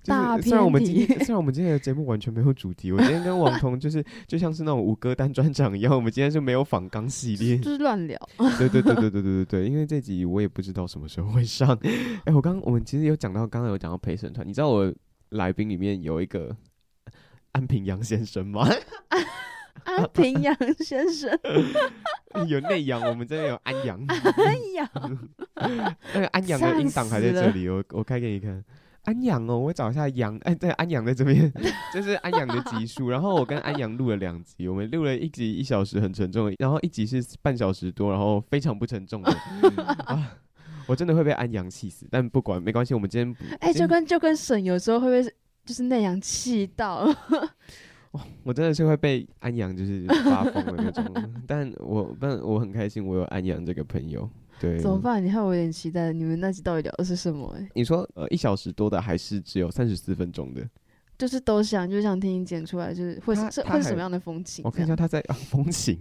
[0.05, 0.41] 大。
[0.41, 8.19] 虽然我们今天虽然我们今天的节目完全没有主题，我今天跟网彤就是就像是那种五歌单专场一样，我们今天是没有仿钢系列，就是乱聊。
[8.57, 11.77] 对对对对对对对对，因为这集我也不知道什么时候会上。
[12.25, 14.91] 哎，我刚我们其实有讲到，刚刚有讲到陪审团，你知道我
[15.29, 16.55] 来宾里面有一个。
[17.56, 18.68] 安平洋先生吗？
[19.86, 21.32] 安平洋先生
[22.50, 23.98] 有内阳，我们这边有安阳。
[24.08, 24.89] 安阳，
[26.13, 28.62] 那个安阳的音档还在这里，我我开给你看。
[29.04, 31.50] 安阳哦，我找一下阳，哎，对，安阳在这边，
[31.94, 33.10] 这是安阳的集数。
[33.10, 39.32] 然后我跟安阳录了两集，我们录了一集一小时很沉重，然后一集是半小时多，然后非常不沉重的。
[40.06, 40.36] 啊，
[40.88, 45.34] 我真的会被安阳气死，但不管没关系，我们今天哎，就跟就跟省有时候会不会？
[45.65, 47.08] 就是那样气到，
[48.43, 51.04] 我真的是会被安阳就是发疯的那种，
[51.47, 54.30] 但我但我很开心，我有安阳这个朋友。
[54.58, 55.21] 对，怎么办？
[55.21, 57.45] 你看我有点期待，你们那集到底聊的是什么？
[57.58, 57.62] 欸？
[57.62, 60.65] 哎，你说呃一小时多的，还是只有三十四分钟的？
[61.17, 64.63] 就是都想，就想听你剪出来，就是会是会是什么样的风情？
[64.63, 65.99] 我看一下他在啊风情。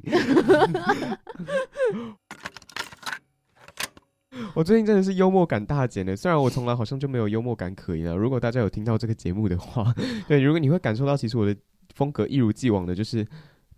[4.55, 8.17] 我最近真的是幽默感大减了，虽然我从来好像就没有幽默感可言了。
[8.17, 9.95] 如果大家有听到这个节目的话，
[10.29, 11.57] 对，如果你会感受到，其实我的
[11.95, 13.27] 风格一如既往的，就是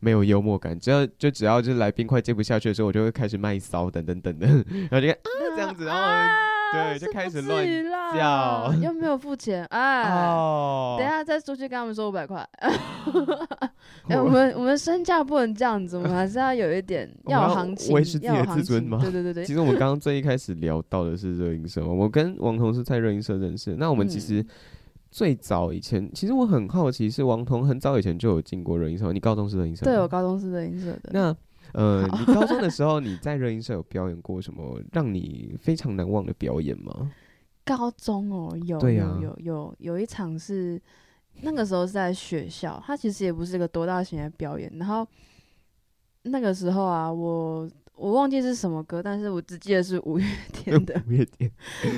[0.00, 0.78] 没有幽默感。
[0.78, 4.48] 只要就只要就是来冰块接不下去的时候，我就会开始卖骚等等等等，
[4.90, 5.16] 然后就啊
[5.54, 6.55] 这样子，然后。
[6.72, 7.64] 啊对，就开始乱
[8.14, 12.46] 叫，又没有付钱， 哎，哦、等一下再出去跟他们说五百块。
[14.08, 18.98] 哎、欸，我们我们身价不能这样子，我们还是要有一点 要有行情，维持自己的自尊嘛。
[19.00, 19.44] 对对对对。
[19.44, 23.76] 其实我们刚刚最一开始聊到的是热音社，我跟王彤是在热音社认识。
[23.76, 24.44] 那我们其实
[25.10, 29.84] 最早以前，其实我很好奇，是王彤很早以前就有进过热音社，你高中是热音社？
[29.84, 31.10] 对，我高中是热音社的。
[31.12, 31.36] 那
[31.76, 37.12] 呃，你高中的时候你在热音社有表演过什么让你非常难忘的表演吗？
[37.66, 40.80] 高中哦，有，啊、有，有，有，有一场是
[41.42, 44.72] 那个时候是在学校，它其实也不是一个多大型的表演。
[44.78, 45.06] 然后
[46.22, 50.98] 那个时候啊，我我忘记是什么歌，但是我只记得是五月天的。
[51.06, 51.52] 五月天，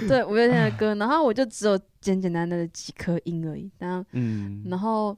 [0.09, 0.93] 对，五月天的歌。
[0.97, 3.71] 然后我就只有简简单单的几颗音而已。
[3.79, 5.17] 然后，嗯，然后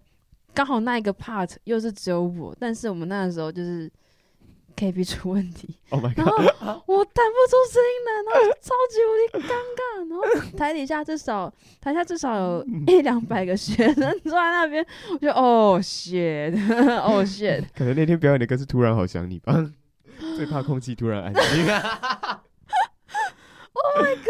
[0.52, 3.90] 刚好那一个 part 又是只有我，但是我们那个时候就是。
[4.80, 10.22] K P 出问题， oh、my God 然后我弹不出声音来，然后超级无敌尴尬，然后
[10.56, 16.54] 台底下至少台下至少有一两百个学生坐在那边，我就哦 shit，
[17.04, 19.52] 哦 shit，可能那天表演的歌是突然好想你吧，
[20.34, 21.42] 最怕空气突然安静。
[23.82, 24.26] Oh my god！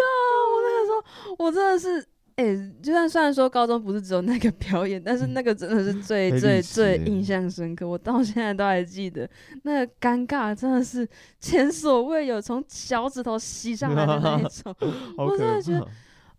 [0.50, 2.04] 我那个时候我真的是。
[2.40, 9.28] 哎、欸，就算虽然说高中不是只有那个表演，但是那个真的是 最、嗯、最最印象深刻，我到现在都还记得。
[9.64, 11.06] 那个尴尬真的是
[11.38, 14.74] 前所未有，从脚趾头吸上来的那一种，
[15.18, 15.86] 我真的觉得。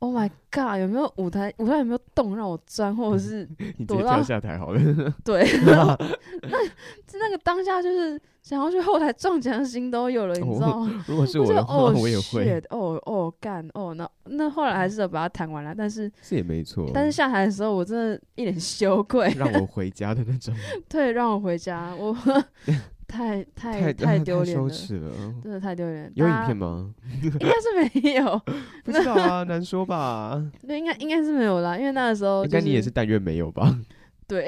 [0.04, 0.80] Oh my god！
[0.80, 1.54] 有没有舞台？
[1.58, 3.48] 舞台有没有洞让我钻，或者是
[3.88, 4.82] 躲到你下台好了？
[5.24, 5.96] 对， 那
[7.20, 11.04] 那个当下就是想要去后台撞墙的心都有了，你知道吗？
[11.08, 12.60] 如果是我的话，我也会。
[12.72, 16.90] 哦哦干哦，那那后来还是把它弹完了，但是是也没错。
[16.92, 20.52] 但是下台的时候，我真的一脸羞愧，让我回家的那种。
[20.90, 22.18] 对，让我回家，我。
[23.12, 24.69] 太太太 丢脸了，
[25.43, 26.10] 真的太丢脸。
[26.15, 26.93] 有影片吗？
[27.21, 28.41] 应该是没有，
[28.86, 30.41] 不知道啊，难说吧。
[30.65, 33.78] 对，应该应该是没有啦，因为那个时候，应该你也是但愿没有吧？
[34.28, 34.47] 对，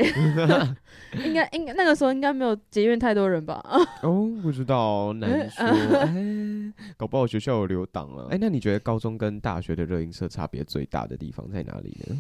[1.26, 3.62] 应该应该那个时候应该没有结怨太多人吧？
[4.02, 5.66] 哦，不知道，难说。
[5.66, 8.28] 哎，搞不好学校有留档啊。
[8.32, 12.16] 哎，那你觉得高中跟大学的热音社差别最大的地方在哪里呢？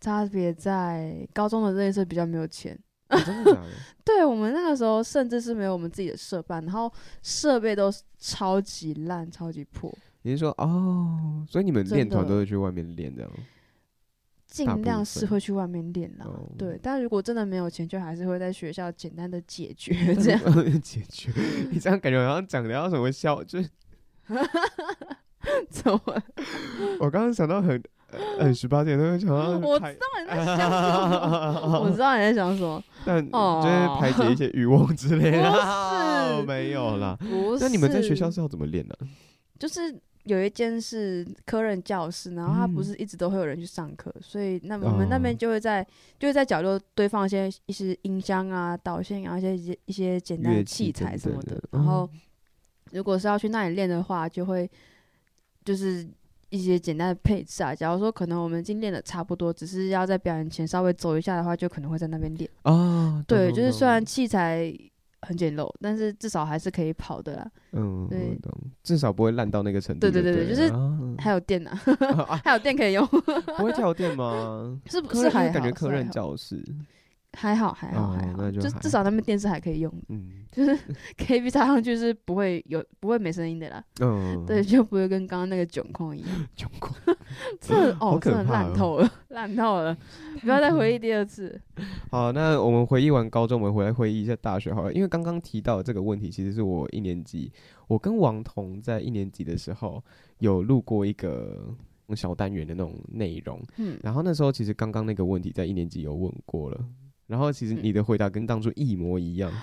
[0.00, 2.76] 差别在高中的热音社比较没有钱。
[3.12, 3.68] 哦、真的假的？
[4.04, 9.92] 对，我们那个时候甚至是没有我们自己的设办，然后设备都超级烂、超级破。
[10.22, 13.30] 你是说哦，所以你们练团都是去外面练这样？
[14.46, 16.78] 尽量是会去外面练啦，哦、对。
[16.82, 20.80] 但如果真的没有钱，就还是会在学校简单的解决 这样。
[20.82, 21.32] 解决？
[21.72, 23.68] 你这样感觉好像讲的要什么笑，就是
[25.70, 26.00] 怎么？
[27.00, 27.82] 我刚刚想到很
[28.38, 37.16] 很十八点都会想到， 我知道你在想什么，我知道你在想什么，但就是排解一些欲望之类的， 没有啦。
[37.20, 37.64] 不是。
[37.64, 39.06] 那你们在学校是要怎么练呢、啊？
[39.58, 39.94] 就是。
[40.24, 51.56] 有一间是科任教室，然后他不是一直都会有人去上课，嗯、所以那我们那边就会在、哦、就会在角落堆放一些一些音箱啊、导线啊一些一些一些简单的器材什么的。
[51.56, 52.08] 的然后
[52.92, 54.70] 如果是要去那里练的话，就会
[55.64, 56.08] 就是
[56.52, 57.74] 一些简单的配置啊。
[57.74, 62.48] 假如说可能我们已经练的差不多，只是要在表演前稍微走一下的话，就可能会在那边练。
[62.62, 64.72] 啊，对，就是虽然器材。
[65.24, 67.48] 很简陋，但是至少还是可以跑的啦。
[67.70, 68.36] 嗯，对，
[68.82, 70.00] 至少不会烂到那个程度。
[70.00, 70.68] 对对对对，就是
[71.16, 71.70] 还有电呢，
[72.42, 73.06] 还有电可以用。
[73.56, 74.76] 不会跳电吗？
[74.90, 76.60] 是不是还感觉科任教室
[77.34, 79.92] 还好还好还好，就至少他们电视还可以用。
[80.08, 80.78] 嗯，就是
[81.16, 83.82] K B 插上去是不会有不会没声音的啦。
[84.00, 86.28] 嗯，对，就不会跟刚刚那个窘况一样。
[86.56, 86.94] 窘况，
[87.60, 89.96] 这哦真的烂透了，烂透了。
[90.42, 91.58] 不要再回忆第二次。
[92.10, 94.92] 好，那我们回忆完高中，我们回来回忆一下大学好了。
[94.92, 97.50] 因为刚刚提到这个问题，其实是我一年级，
[97.88, 100.02] 我跟王彤在一年级的时候
[100.38, 101.74] 有录过一个
[102.14, 103.58] 小单元的那种内容。
[103.78, 106.84] 嗯，然后那时候其实刚刚那个问题在一年级有问过了，
[107.26, 109.52] 然后其实你的回答跟当初一模一样。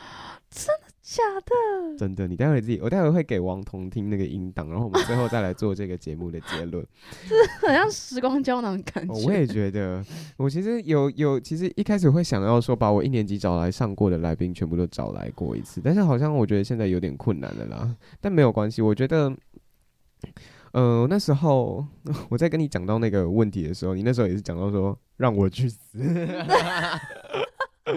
[0.49, 1.95] 真的假的？
[1.95, 6.83] 真的，你待会自己，我待会会给王彤听那个音档，然后我们最后再来做这个节目的结论。
[7.27, 7.35] 这
[7.67, 9.13] 很像时光胶囊感觉。
[9.27, 10.03] 我也觉得，
[10.37, 17.95] 我其实有有，其实一开始会想要说把我一年级找来上过的来宾全部都找来过一次，但是好像我觉得现在有点困难了啦。
[18.19, 19.31] 但没有关系，我觉得，
[20.71, 21.85] 呃，那时候
[22.29, 25.79] 我在跟你讲到那个问题的时候，你那时候也是讲到说让我去死。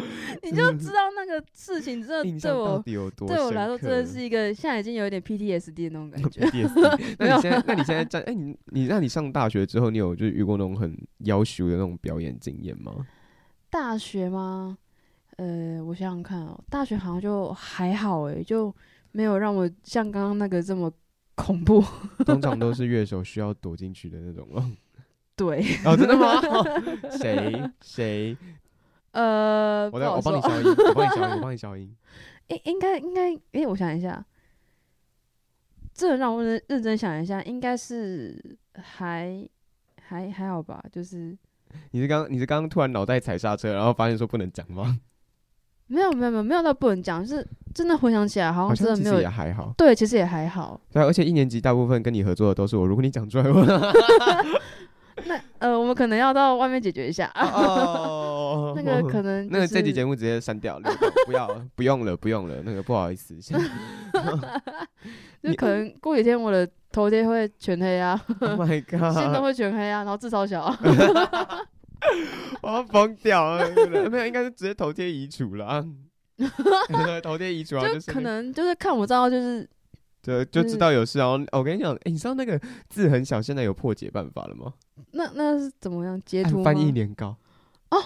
[0.42, 2.52] 你就知道那个事情真的对
[2.98, 6.40] 我对我来说真的是一个现在已经有一点 PTSD 的那种感觉。
[7.18, 13.07] 那你现在那你现在在哎、欸、你你那你上大学之后，你有就是遇过那种很要求的那种表演经验吗？
[13.70, 14.76] 大学吗？
[15.37, 18.74] 呃，我想想看哦，大学好像就还好哎，就
[19.12, 20.92] 没有让我像刚刚那个这么
[21.35, 21.83] 恐怖。
[22.26, 24.70] 通常都是乐手需要躲进去的那种哦。
[25.35, 25.64] 对。
[25.87, 26.40] 哦，真的吗？
[27.18, 28.37] 谁谁？
[29.12, 31.96] 呃，我来我帮你消音，我帮你消音，我 帮你消音。
[32.48, 34.25] 应应该应该，哎，我想一下，
[35.94, 39.48] 这让我认认真想一下，应该是还
[40.01, 41.37] 还还好吧，就是。
[41.92, 44.98] 你是刚你是刚刚突然脑袋踩刹车，然后发现说不能讲吗？
[45.88, 49.75] 没有没有没有没有到不能讲，是真的回想起来好像真的没有，其实也还好。
[49.77, 50.81] 对，其实也还好。
[50.90, 53.64] 对，而且一年级大部分跟你合作的都是我，如果你讲出来我。
[55.26, 57.30] 那 呃，我们可能要到外面解决一下。
[57.35, 60.90] 哦， 那个可能、就是、那个这集节目直接删掉了，
[61.26, 62.62] 不要 不用了，不用了。
[62.64, 63.56] 那个不好意思，就
[65.54, 68.20] 可能过几天我的头贴会全黑啊。
[68.40, 70.74] Oh my god，线都会全黑啊，然后字超小。
[72.61, 73.70] 我要疯掉了，
[74.11, 75.85] 没有，应该是直接头贴移除了。
[77.22, 79.68] 头贴移除啊，就是可能就是看我账号，就是。
[80.22, 84.72] 就就知道有事，然后我跟你讲，哎，你知道那个字很小，现在有破解办法了吗？
[85.11, 86.62] 那那是怎么样截图？
[86.62, 87.37] 翻译年糕
[87.90, 87.98] 哦，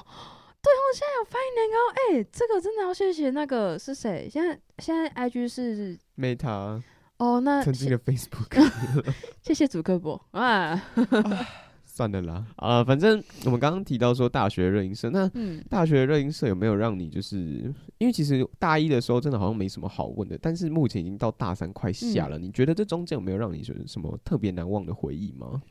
[0.62, 4.28] 对哦，现在有翻译年糕，哎，这个真的要谢谢那个是谁？
[4.32, 6.82] 现在现在 IG 是 Meta
[7.18, 8.70] 哦，那曾经的 Facebook，
[9.42, 10.82] 谢谢祖克伯啊。
[11.96, 15.30] 算了啦，啊、呃，反正我们刚刚提到说大学热音社，那
[15.70, 25.62] 大学热音社有没有让你就是，因为其实大一的时候真的好像没什么好问的，但是目前已经到大三快下了，嗯、你觉得这中间有没有让你就是什么特别难忘的回忆吗？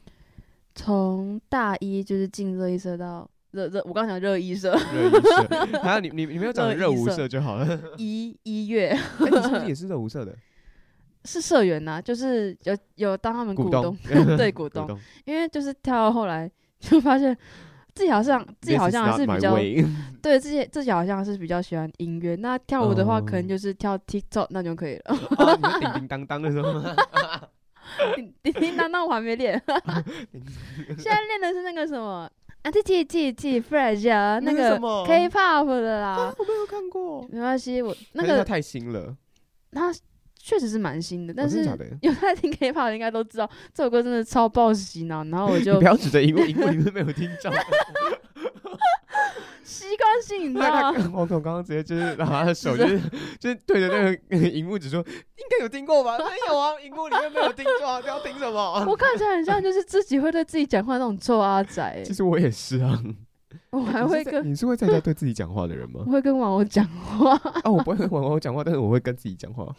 [0.74, 10.36] 从大一就是进热音社到热热，我刚讲热音社，热音社， 还有你你你没有讲热舞社就好了，一一月，哎、欸，你是不是也是热舞社的？
[11.26, 13.98] 是社员呐，就是有有当他们股东，
[14.38, 14.88] 对股东，
[15.26, 17.36] 因为就是跳到后来就发现
[17.94, 19.56] 自己好像自己好像还是比较
[20.22, 22.36] 对自己自己好像是比较喜欢音乐。
[22.36, 25.16] 那跳舞的话，可能就是跳 TikTok 那就可以了。
[25.80, 26.80] 叮叮当当的时候，
[28.16, 29.62] 叮叮叮当当我还没练，
[30.98, 32.30] 现在练的是那个什么
[32.64, 36.34] 啊，T T T T Fresh 啊，那个 K-pop 的啦。
[36.38, 39.16] 我没有看过，没关系，我那个太新了。
[39.72, 39.92] 他。
[40.46, 41.64] 确实是蛮新的，但是
[42.04, 47.52] 有在听 K-pop 的应该都知道这首歌真的超爆洗脑，然后我就不要指着荧幕，荧幕里面没有听到。
[49.64, 51.12] 习惯性，你知道吗？
[51.16, 53.00] 王总刚刚直接就是拿他的手，就是
[53.40, 54.04] 就是对着那
[54.38, 56.16] 个 荧幕，只说应该有听过吧？
[56.20, 58.86] 没有啊，荧幕里面没有听错啊，要听什么？
[58.88, 62.04] 我看起来很像就是自己会对自己讲话那种臭阿仔。
[62.06, 63.02] 其实我也是啊，
[63.72, 66.02] 我还会跟你是会在家对自己讲话的人吗？
[66.06, 67.32] 我会跟网友讲话
[67.64, 69.76] 啊，我不会跟网友讲话，但是我会跟自己讲话。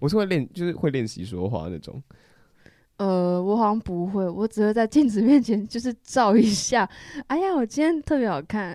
[0.00, 2.02] 我是会练，就是会练习说话那种。
[2.96, 6.86] 呃，我好像不会，我只会在镜子面前就是照一下。
[7.28, 8.74] 哎呀，我今天特别好看。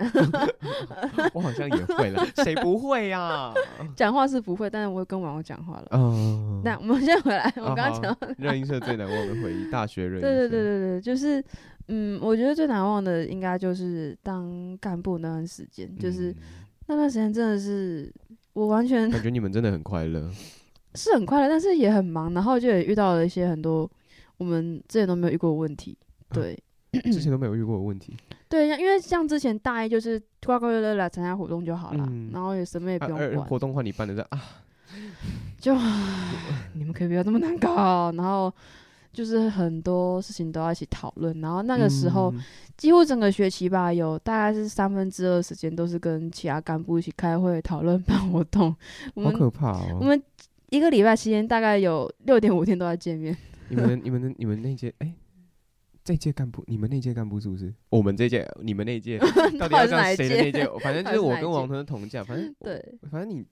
[1.32, 3.54] 我好像也会了， 谁不会呀、啊？
[3.96, 5.88] 讲话是不会，但是我会跟网友讲话了。
[5.92, 10.28] 嗯，那我们先回来，我刚刚讲热音社最难忘的回忆，大学热音社。
[10.28, 11.44] 对对对对对，就是
[11.90, 16.36] 嗯，我觉得最难忘的应该就是当干部那段时间，就是、嗯、
[16.88, 18.12] 那段时间真的是
[18.54, 20.32] 我完全感觉你们真的很快乐，
[20.96, 23.90] 是很快乐，但是也很忙，然后就也遇到了一些很多。
[24.38, 25.98] 我们之前都没有遇过的问题，
[26.34, 28.14] 对，啊、 之前都没有遇过的问题，
[28.50, 33.38] 对，因为像之前大一就是快快乐乐来参加活动就好了，嗯、然后也什么也不用管。
[33.38, 34.42] 啊、活动换你办的啊，
[35.58, 35.74] 就
[36.76, 38.54] 你们可以不要这么难搞，然后
[39.14, 42.44] 就是很多事情都要一起讨论，然后那个时候、嗯、
[42.76, 48.76] 几乎整个学期吧，有大概是三分之二时间都是跟其他干部一起开会讨论办活动，
[49.24, 49.98] 好可怕哦！
[50.02, 50.22] 我们
[50.70, 53.36] 一个礼拜期间大概有六点五天都在见面。
[53.70, 55.16] 你们、你们的、你们那届，哎、欸，
[56.04, 57.74] 这届干部，你们那届干部是不是？
[57.90, 59.18] 我们这届，你们那届，
[59.60, 60.70] 到底要讲谁的那届？
[60.84, 63.46] 反正就是我跟王腾是同届，反正对，反正你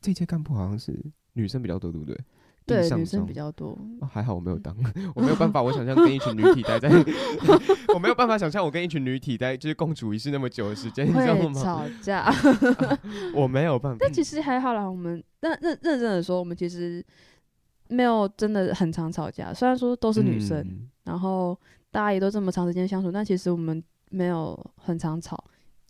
[0.00, 0.96] 这届干部好像是
[1.32, 2.16] 女生比较多，对不对？
[2.70, 3.76] 对，女生比较多。
[4.00, 4.74] 哦、还好我没有当，
[5.14, 6.88] 我没有办法，我想象跟一群女体待在，
[7.94, 11.62] 我没有办法想象我跟一群女体待就是共处一室那么久的时间，你知道吗？
[11.62, 12.34] 吵架、啊，
[13.34, 13.98] 我没有办法。
[14.00, 17.04] 但其实还好啦，我们认认认真的说，我们其实。
[17.92, 21.58] 没有真的很常吵架，虽然说都是女生，嗯、然后
[21.90, 25.36] 大家也都这么长时间相处，但其实我们没有很常吵。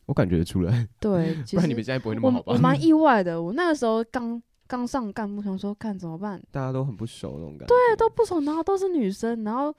[0.07, 0.89] 我感觉得出来。
[0.99, 2.55] 对，其实不然你们现在不会那么好吧？
[2.55, 6.41] 我蛮意外的，我那个时候刚刚上干部，想说看怎么办？
[6.53, 7.75] 大家都很不熟那种感觉。
[7.75, 9.75] 对，都不熟，然后都是女生，然后。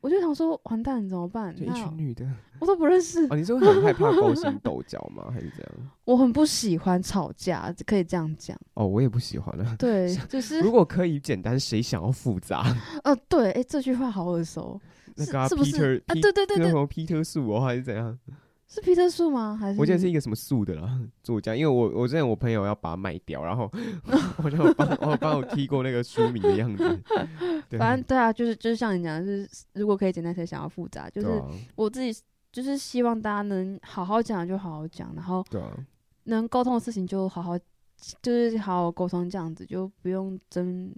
[0.00, 1.52] 我就想说，完蛋，怎么办？
[1.60, 2.24] 一群女的，
[2.60, 3.26] 我都不认识。
[3.30, 5.28] 哦，你是很害怕勾心斗角吗？
[5.28, 5.72] 还是这样？
[6.06, 8.56] 我很不喜欢吵架，可以这样讲。
[8.74, 9.74] 哦，我也不喜欢啊。
[9.76, 12.64] 对，就是如果可以简单，谁想要复杂？
[13.02, 14.80] 呃，对，哎，这句话好耳熟。
[15.16, 18.16] 那个 Peter 啊，对对对对，什么 Peter 树哦，还是怎样？
[18.68, 19.56] 是皮特树吗？
[19.58, 21.56] 还是我记得是一个什么树的啦，作家。
[21.56, 23.70] 因为我我之前我朋友要把它卖掉，然后
[24.44, 26.84] 我就帮我帮我踢过那个书名的样子。
[27.78, 31.08] 反正对啊，就是就是像你讲，就是如果可以简单，谁想要复杂？
[31.08, 31.42] 就是
[31.76, 35.42] 我自己就是希望大家能好好讲就好好讲，然后
[36.24, 37.58] 能沟通的事情就好好
[38.20, 40.94] 就是好好沟通，这样子就不用争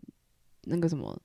[0.64, 1.16] 那个什么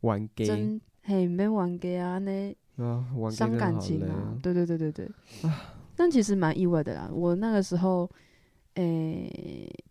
[0.00, 2.54] 玩 gay，争嘿没玩 gay 啊那。
[2.76, 4.36] 啊，伤感情啊！
[4.42, 5.08] 对对对对对，
[5.94, 7.08] 但其实蛮意外的啦。
[7.12, 8.10] 我那个时候，
[8.74, 9.84] 诶、欸，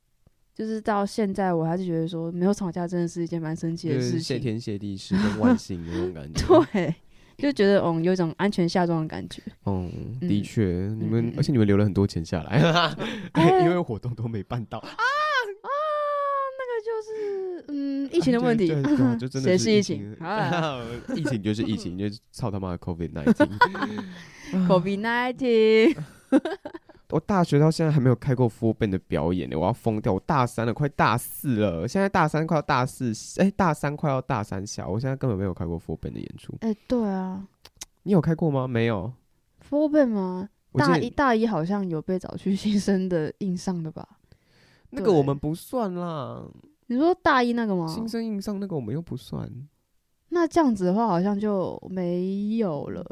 [0.53, 6.45] 就是到现在，我还是觉得说，没有吵架真的是一件蛮神奇的事情，谢天谢地，十分万幸的那种感觉。
[6.73, 6.95] 对，
[7.37, 9.41] 就觉得嗯，有一种安全下庄的感觉。
[9.65, 12.59] 嗯，的确，你们、嗯、而且你们留了很多钱下来，
[13.63, 14.89] 因为活动都没办到啊。
[18.11, 18.67] 疫情的问题，
[19.39, 20.15] 谁是疫情？
[21.15, 25.95] 疫情就是疫情，就是操他妈的 COVID nineteen，COVID nineteen。
[27.09, 30.13] 我大学到现在还没有开过 full band 的表演呢，我要疯掉！
[30.13, 36.55] 我大三了，快大四了，现在大三快要大四，哎、欸，大三快要大三下，我现在根本没有开过 full band 的演出。
[36.61, 37.45] 哎、欸，对啊，
[38.01, 38.67] 你有开过吗？
[38.67, 39.13] 没有
[39.69, 40.49] full band 吗？
[40.73, 44.07] 大一大一好像有被找去新生的印上的吧？
[44.89, 46.43] 那个我们不算啦。
[46.87, 47.87] 你说大一那个吗？
[47.87, 49.49] 新生印上那个我们又不算。
[50.29, 53.05] 那这样子的话，好像就没有了。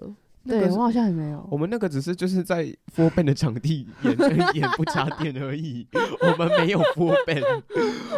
[0.43, 1.47] 对，我好像也没有。
[1.51, 5.87] 我们那个只是就是在 full band 的场地演演不插电而已。
[6.19, 7.61] 我们没有 full band。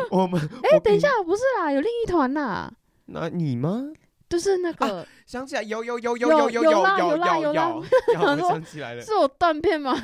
[0.09, 2.71] 我们哎、欸，等一下，不是啦，有另一团啦。
[3.07, 3.87] 那你吗？
[4.33, 7.69] 就是那个，啊、想起来有有有有有有有有有有啦有啦，
[8.17, 9.95] 我想起来了，是我断片吗？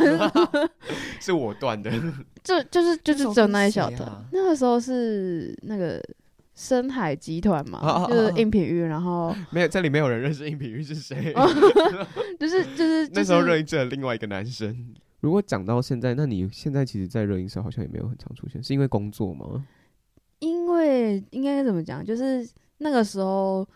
[1.19, 1.89] 是我断的，
[2.43, 4.07] 就就是就是只有那一小段。
[4.31, 5.99] 那个时候是那个
[6.53, 11.33] 深海集团嘛，啊、就是应品玉，然后没有这里没有人认识应品玉是谁，
[12.39, 14.93] 就是就是那时候热音社另外一个男生。
[15.21, 19.65] 如果讲到现在，那你现在其实，在热映社好像也没有很常出现，是因为工作吗？
[20.37, 23.67] 因为应该怎么讲，就是那个时候。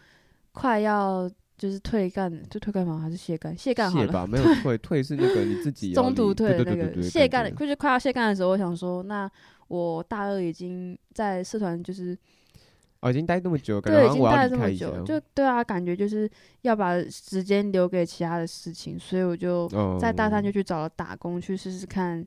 [0.54, 3.56] 快要就是退干，就退干嘛还是卸干？
[3.58, 4.06] 卸干好了。
[4.06, 9.30] 卸吧， 没有退，退是那个你自己 中途退的那个卸干，就是快要卸干的时候，我想说，那
[9.68, 12.18] 我大二已经在社团就是
[13.02, 16.30] 哦，已经待那么久，对，已经待了这么久，就对啊，感觉就是
[16.62, 19.68] 要把时间留给其他的事情，所以我就
[20.00, 22.26] 在大三就去找了打工，去试试看，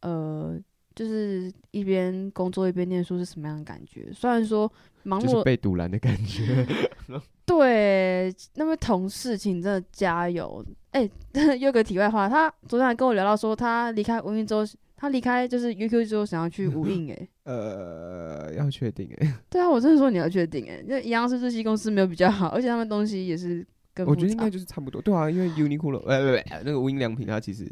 [0.00, 0.58] 呃，
[0.94, 4.10] 就是一边工作一边念书是什么样的感觉。
[4.12, 4.70] 虽然说
[5.02, 6.66] 忙碌，就是被堵拦的感觉。
[7.46, 10.64] 对，那位同事，请真的加油。
[10.92, 14.62] 哎、 欸，有个题外话，他昨天还跟我聊到说，他离开无印之后，
[14.96, 17.12] 他离开就是 UQ 之后，想要去无印。
[17.12, 19.34] 哎， 呃，要确定哎。
[19.50, 25.02] 对啊，我真的说你要确定哎，那一样是日系公司没有比较好，而且他们东西也是跟我觉得应该就是差不多。
[25.02, 27.70] 对啊，因为 Uniqlo，呃，不不，那个无印良品它其实。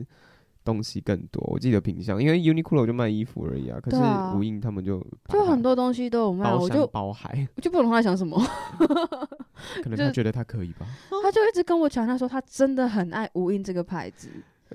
[0.64, 3.78] 东西更多，我记得品相，因为 Uniqlo 就卖衣服而已啊。
[3.80, 3.96] 可是
[4.36, 8.40] 无印他们就就很多东西都有卖，我就包海， 我就不懂他在想什么。
[9.82, 10.86] 可能 他觉得他可以吧，
[11.22, 14.28] 他就一直跟我强调说他真的很爱无印这个牌子。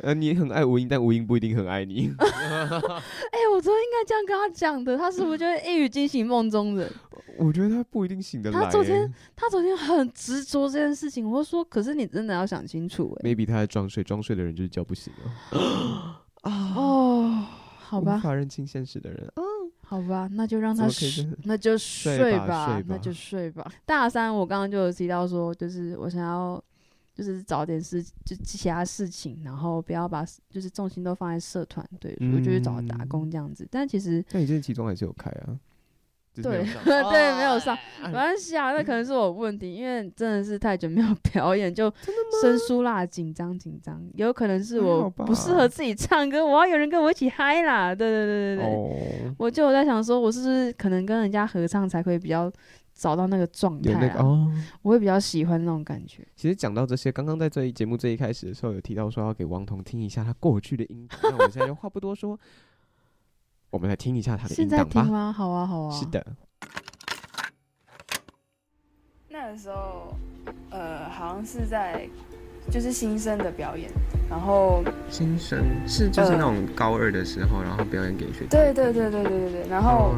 [0.04, 2.12] 呃，你很爱吴英，但吴英不一定很爱你。
[2.20, 6.92] 哎、欸，我昨天应该这样跟他讲的，他是不是就会一语惊醒梦中人？
[7.38, 8.66] 我觉得他不一定醒得来、欸。
[8.66, 11.30] 他昨天，他昨天很执着这件事情。
[11.30, 13.30] 我说，可是你真的要想清楚、欸。
[13.30, 15.14] Maybe 他在装睡，装睡的人就是叫不醒
[15.52, 16.22] 啊。
[16.44, 17.46] 哦，
[17.78, 18.18] 好吧。
[18.18, 19.32] 无法认清现实的人。
[19.36, 19.44] 嗯，
[19.84, 23.72] 好吧，那就让他睡，那就睡吧，睡吧，那就睡吧。
[23.86, 26.64] 大三，我刚刚就有提到说，就是我想要。
[27.18, 33.64] 就是找点事，就其他事情，然后不要把就是重心都放在社团，对，所以我就去找打工这样子。
[33.64, 35.58] 嗯、但其实，那你这其中还是有开啊？
[36.36, 41.92] 对 对，没有上，没关系啊，那可能是我问题，因为真的是太久没有 表演，就
[42.40, 52.54] 生疏啦，紧张紧张，有可能是我不适合自己唱歌，我要有人跟我一起嗨啦，对对对对对，哦、我就我在想说，我是不是可能跟人家合唱才会比较。
[52.98, 56.28] 找到那个状态、啊那个哦，我会比较喜欢那种感觉。
[56.36, 61.20] 其实讲到这些，刚刚在这一节目最一开始的时候，有提到说要给王彤听一下他过去的音档。
[61.22, 62.38] 那我们现在就话不多说，
[63.70, 64.84] 我们来听一下他的音档吧。
[64.84, 65.32] 现在听吗？
[65.32, 65.92] 好啊，好啊。
[65.92, 66.26] 是的。
[69.30, 70.16] 那个时候，
[70.72, 72.10] 呃，好像是在
[72.72, 73.92] 就是新生的表演，
[74.28, 78.48] 然后新生是就是那种高二的时候，呃、然后表演给学生。
[78.50, 80.16] 对对对对对对对，然后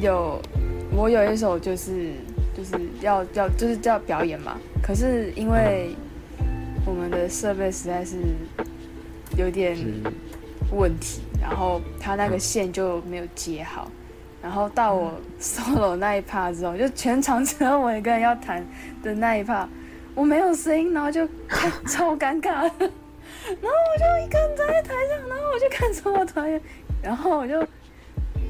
[0.00, 0.40] 有。
[0.94, 2.12] 我有一首就是
[2.56, 5.94] 就是要要就是叫表演嘛，可是因为
[6.86, 8.16] 我们的设备实在是
[9.36, 9.76] 有点
[10.72, 13.90] 问题，然后他那个线就没有接好，
[14.42, 18.64] 然后到我 solo 那一 part 之后，就全场只有我一个人要弹
[19.02, 19.66] 的那一 part，
[20.14, 21.26] 我没有声音，然后就
[21.88, 26.60] 超尴尬， 然后我就一个人站在台上，然后我就看着我团员，
[27.02, 27.62] 然后我就。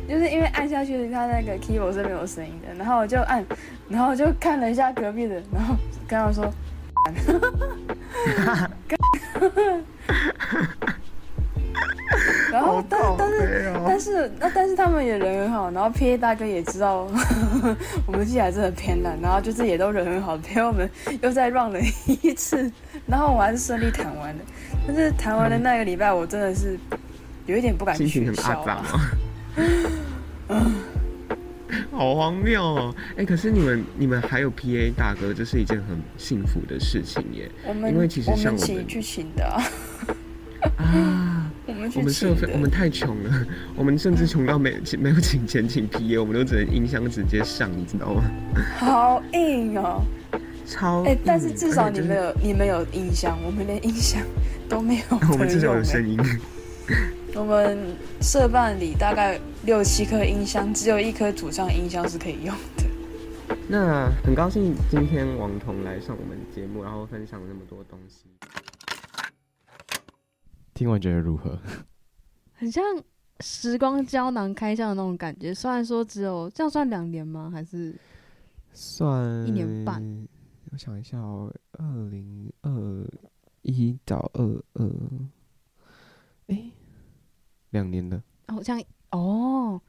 [0.09, 3.45] 就是因为按下去，它那个 keyboard 是没有声音的，然后我就按，
[3.89, 5.75] 然后我就看了一下隔壁的，然后
[6.07, 6.53] 跟他说，
[12.53, 17.07] 然后但但是但是那但是他们也人很好，然后 PA 大哥也知道
[18.07, 20.89] 我们器材真的偏烂，然后就是也都人很好，陪我们
[21.21, 21.81] 又再 run 了
[22.23, 22.71] 一次，
[23.07, 24.45] 然后我还是顺利弹完的。
[24.87, 26.79] 但是弹完的那个礼拜，我真的是
[27.47, 28.65] 有一点不敢去笑。
[28.67, 29.26] 嗯，
[31.91, 32.95] 好荒谬哦！
[33.13, 37.51] 哎、欸，可是你们你们还有 P A 大哥，这是一件很幸福的事情耶。
[37.67, 39.63] 我们因为其实像我们，我们去请的啊，
[40.77, 48.23] 啊我们我们社费我们太穷了，我们甚至穷到没没有请钱请 P A，我们都只能音箱直接上，你知道吗？
[48.79, 50.03] 好硬哦，
[50.67, 51.19] 超哎、欸！
[51.25, 54.21] 但是至少你们有、就是、你们有音箱，我们连音箱
[54.69, 55.03] 都没有。
[55.33, 56.19] 我们至少有声音。
[57.39, 57.78] 我们
[58.22, 62.84] 社办里大概六七颗音箱，只有一颗主唱音箱是可以用的。
[63.68, 68.24] 那很高兴今天王彤来上我们节目，然后分享了那么多东西。
[70.72, 71.59] 听完觉得如何？
[72.55, 72.82] 很像
[73.41, 75.53] 时光胶囊开箱的那种感觉。
[75.53, 77.51] 虽然说只有这样，算两年吗？
[77.53, 77.95] 还是
[78.72, 80.26] 算一年半？
[80.72, 82.70] 我想一下哦，二零二
[83.61, 84.91] 一到二二，
[86.47, 86.70] 哎。
[87.77, 88.22] 两年了。
[88.49, 89.81] 哦，这样哦，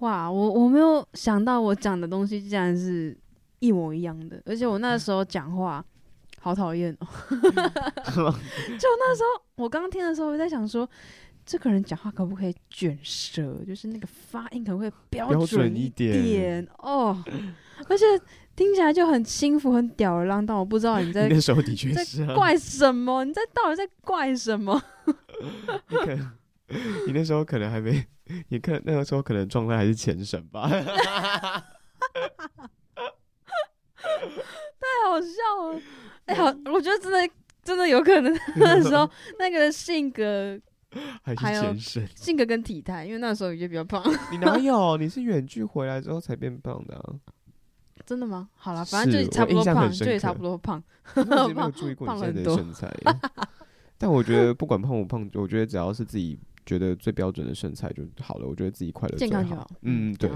[0.00, 3.16] 哇，我我没有想到我讲的东西竟然是
[3.60, 5.84] 一模一样的，而且我那时候讲话
[6.40, 7.06] 好讨厌哦，
[8.78, 10.88] 就那时候我刚听的时候，我在想说，
[11.46, 17.22] 这个人讲话可不可以卷舌，就是那个发音可不可以标准一点，哦，
[17.88, 18.04] 而且
[18.56, 24.82] 听起来就很轻浮、很吊儿郎当，我不知道你在 那时候的确是、啊、在怪什么，你在到底在怪什么？
[25.88, 25.96] 你
[27.12, 28.04] 那时候可能还没，
[28.48, 30.82] 你看那个时候可能状态还是前审吧， 太
[35.08, 35.80] 好笑了。
[36.26, 39.08] 哎、欸，好，我觉得真的真的有可能 那时候
[39.38, 40.58] 那个性格
[41.22, 42.08] 还是还有健身？
[42.14, 44.02] 性格跟体态，因为那时候也比较胖。
[44.30, 44.96] 你哪有？
[44.96, 47.14] 你是远距回来之后才变胖的啊？
[48.04, 48.48] 真的吗？
[48.56, 50.82] 好了，反正就是差不多胖，就也差不多胖。
[51.14, 51.22] 没
[51.62, 52.92] 有注意过你现在的身材，
[53.96, 58.46] 但我觉得不管胖不胖，我觉得只要是自己觉得最标准的身材就好了。
[58.46, 59.70] 我觉得自己快乐健康就好。
[59.82, 60.30] 嗯，对。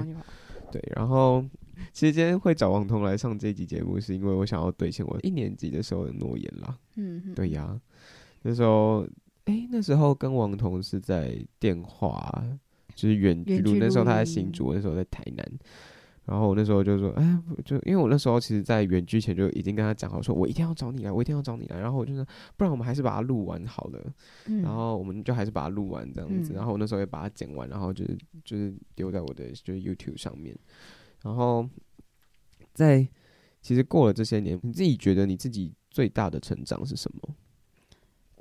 [0.72, 0.93] 对。
[0.97, 1.45] 然后，
[1.93, 6.77] 其实今天会找王彤来上这一集节目，是因为我想要兑现我一年级的时候的诺言啦。
[6.97, 7.81] 嗯，对呀，
[8.43, 9.07] 那时候，
[9.45, 12.45] 哎，那时候跟王彤是在电话，
[12.95, 13.77] 就是远距录。
[13.77, 15.53] 那时候他在新竹，那时候在台南。
[16.27, 21.79] 然后我那时候就说，哎，就因为我那时候其实，在远距前就已经跟他讲好，说我一定要找你来，我一定要找你来。
[21.79, 24.12] 然后我就说，不然我们还是把它录完好了。
[24.47, 26.53] 嗯、然后我们就还是把它录完这样子。
[26.53, 30.53] 嗯、然后我那时候也把它剪完，然后就是就是丢在我的就是 YouTube 上面。
[31.22, 31.64] 然后
[32.74, 33.07] 在
[33.62, 37.37] 其实过了这些年，你自己觉得你自己最大的成长是什么？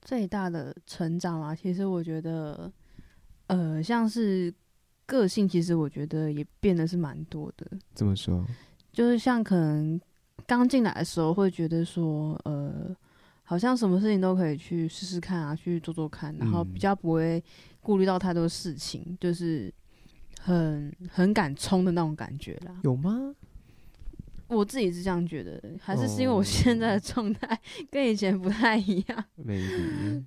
[0.02, 2.74] 最大的成长啊，其实我觉得，
[3.46, 4.52] 呃，像是。
[5.06, 7.66] 个性其实我觉得也变得是蛮多的。
[7.94, 8.46] 怎么说？
[8.92, 10.00] 就是像可能
[10.48, 12.96] 刚进来的时候会觉得说，呃，
[13.44, 17.44] 好像什么事情都可以去试试看啊，去做做看，然后比较不会
[17.82, 19.74] 顾虑到太多事情，嗯、就是
[20.40, 22.80] 很很敢冲的那种感觉啦。
[22.84, 23.36] 有吗？
[24.48, 27.60] 我自己是这样觉得，还是是因为我现在的状态
[27.92, 29.26] 跟以前不太一样。
[29.46, 29.68] 对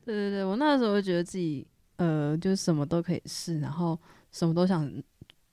[0.05, 1.66] 对对，我那时候就觉得自己
[1.97, 3.99] 呃，就什么都可以试，然后。
[4.31, 4.91] 什么都想，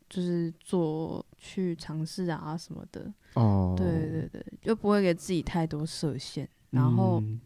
[0.10, 3.12] 就是做去尝试啊什么的。
[3.34, 6.48] 哦，对对对，就不会给自己太多设限。
[6.72, 7.40] 然后、嗯、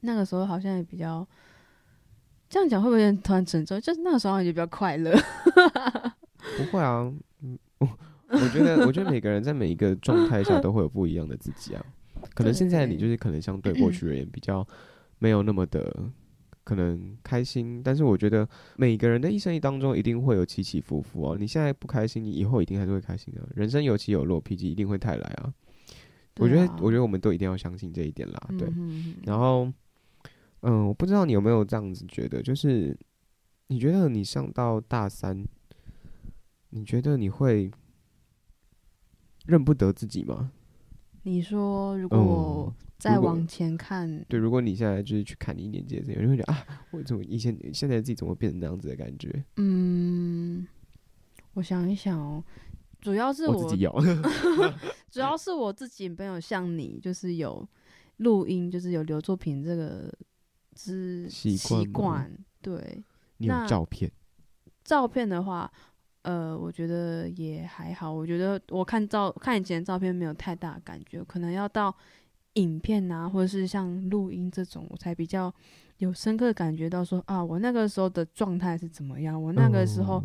[0.00, 1.26] 那个时候好像也比较，
[2.48, 3.80] 这样讲会不会有点突然沉重？
[3.80, 5.12] 就是那个时候好像也比较快乐。
[6.56, 7.10] 不会啊，
[7.78, 7.88] 我
[8.28, 11.84] 我觉得，我觉得每个人在每一个状态下都会有不一样的自己啊。
[12.34, 14.66] 可能 现在你就是可能相对过去而言比较
[15.18, 16.10] 没有那么的。
[16.64, 21.36] 可能开心，但是我觉得每个人的一生当中一定会有起起伏伏哦。
[21.38, 23.48] 你现在不开心，你以后一定还是会开心的。
[23.54, 25.52] 人生有起有落，脾气一定会太来啊。
[26.36, 28.48] 我觉得，我觉得我们都一定要相信这一点啦。
[28.58, 28.66] 对，
[29.24, 29.70] 然后，
[30.60, 32.96] 嗯，我不知道你有没有这样子觉得，就是
[33.66, 35.44] 你觉得你上到大三，
[36.70, 37.70] 你觉得你会
[39.46, 40.52] 认不得自己吗？
[41.22, 42.74] 你说如果。
[42.98, 49.44] 再往前看，对，如果你现在就是去看你一年级的这个，你会觉得啊，我怎么以前现在自己怎么变成那样子的感觉？
[49.56, 50.64] 嗯，
[51.54, 52.44] 我想一想哦，
[53.00, 53.92] 主要是我，我自己有，
[55.10, 57.68] 主要是我自己没有像你，就是有
[58.18, 60.08] 录音，就是有留作品这个
[60.76, 62.30] 之习惯。
[62.60, 63.04] 对，
[63.38, 64.08] 你有照片？
[64.84, 65.68] 照片的话，
[66.22, 68.12] 呃，我觉得也还好。
[68.12, 71.94] 我觉得我看照看以前的照片没有太大感觉，可能要到。
[72.56, 75.50] 影片啊，或者是像录音这种，我才比较
[75.96, 79.42] 有深刻感觉到说啊，我那个时候的状态是怎么样？
[79.42, 80.22] 我那个时候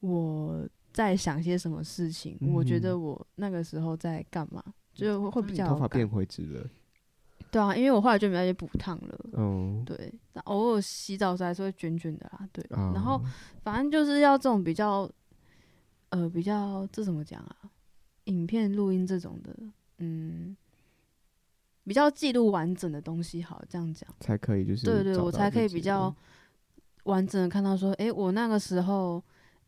[0.00, 2.36] 我在想些什么事情？
[2.42, 4.62] 嗯、我觉得我那个时候在干嘛？
[4.92, 6.68] 就会比较头发变回直了。
[7.50, 9.18] 对啊，因为我后来就没有去补烫了。
[9.32, 10.12] 哦，对，
[10.44, 12.46] 偶尔洗澡时还是会卷卷的啦。
[12.52, 13.18] 对，哦、然后
[13.62, 15.10] 反正就是要这种比较，
[16.12, 17.56] 呃，比较这怎么讲啊？
[18.24, 19.56] 影片录音这种的，
[19.98, 20.56] 嗯。
[21.84, 26.14] 比较记录完整的东西，好这样讲才可以，就是对对，我才可以比较
[27.02, 29.20] 完整的看到说，诶、欸，我那个时候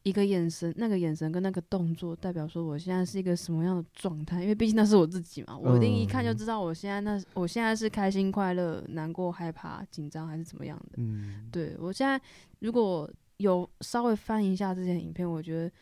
[0.05, 4.43] 一个眼神，那个眼神跟那个动作，代表说我现在是一个什么样的状态？
[4.43, 10.99] 因为毕竟那是我自己嘛，我一定一看就知道我现在那我现在是开心、快乐、难过、害怕、紧张还是怎么样的。
[10.99, 12.21] 嗯，对我现在
[12.61, 15.73] 如果有稍微翻一下这些影片，我觉得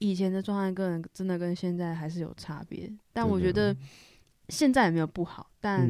[0.00, 3.74] 以前的状态跟真的跟现在还是有差别，但我觉得。
[4.52, 5.88] 现在也没有不好，但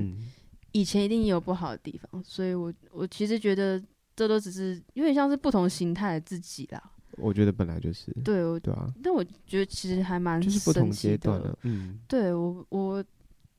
[0.72, 3.82] 以前一定也有不好的地方，嗯、所以我我其实觉得
[4.14, 6.92] 这都只是有点像是不同形态的自己啦。
[7.12, 13.02] 我觉得本来就是对，我对啊，但我觉得其实还蛮就是不同阶段的，嗯，对我我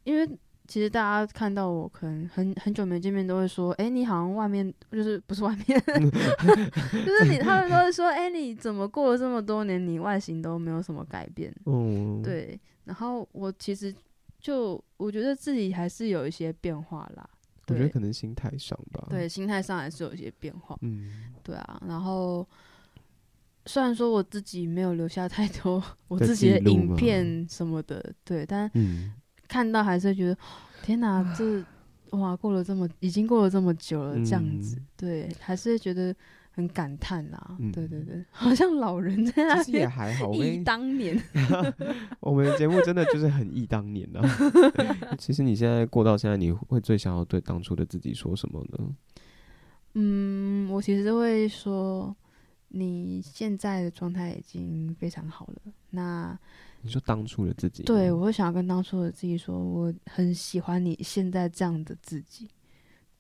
[0.04, 0.30] 因为
[0.68, 11.54] 其实大家看到我可能很很久没见面，都会说，哎、欸，你好像外面就是不是外面， 就是你他们都会说，哎、欸，你怎么过了这么多年，你外形都没有什么改变？
[11.66, 13.94] 嗯，对，然后我其实。
[14.44, 17.30] 就我觉得自己还是有一些变化啦，
[17.68, 21.80] 我觉得可能心态上吧，对，心态上还是有一些变化，嗯，对啊。
[21.88, 22.44] 然后
[23.68, 28.68] 虽然说我自己没有留下太多 我自己的影片什么的，对，但
[29.52, 30.38] 看到还是觉得
[30.82, 31.64] 天哪，这
[32.18, 36.16] 哇过了这么，已经过了这么久了，这样子，对，还是觉得。
[36.54, 39.84] 很感叹啦，嗯、对对对，好像老人在那边。
[39.84, 41.18] 也还好，忆当年。
[42.20, 44.22] 我们的节目真的就是很忆当年啊。
[45.18, 48.96] 其实你现在过到现在，你会最想要对当初的自己说什么呢？
[49.94, 52.14] 嗯，我其实会说，
[52.68, 55.74] 你现在的状态已经非常好了。
[55.92, 56.38] 那
[56.82, 57.84] 你说当初的自己？
[57.84, 62.48] 对，我会想要跟当初的自己说，我很喜欢你现在这样的自己。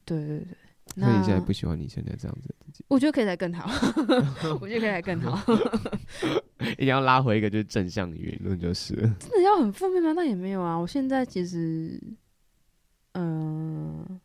[0.05, 0.57] 对对对。
[0.95, 2.84] 那你现在不喜欢你现在这样子的自己？
[2.89, 3.70] 我觉得可以再更好，
[4.59, 5.53] 我觉得可以再更好。
[6.74, 10.12] 一定要拉回一个就是正向的言论，就是真的要很负面吗？
[10.14, 10.76] 那也没有啊。
[10.76, 11.97] 我现在其实，
[13.14, 14.22] 嗯、呃，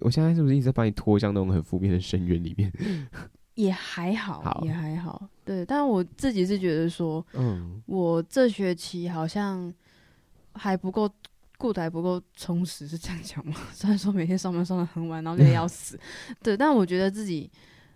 [0.00, 2.72] 我现在是不是一直在把你拖向那种很负面的深渊里面？
[3.58, 5.28] 也还好，好也还好。
[5.44, 9.72] 对，但我自己是觉得说，嗯，我这学期好像
[10.54, 11.10] 还不够。
[11.60, 13.56] 过得还不够充实，是这样讲吗？
[13.74, 15.98] 虽然说每天上班上的很晚，然后累得要死，
[16.40, 17.50] 对，但我觉得自己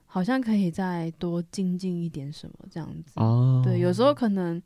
[0.04, 3.12] 好像可以再多精进一点什么这样子。
[3.20, 4.60] 哦，对，有时候可能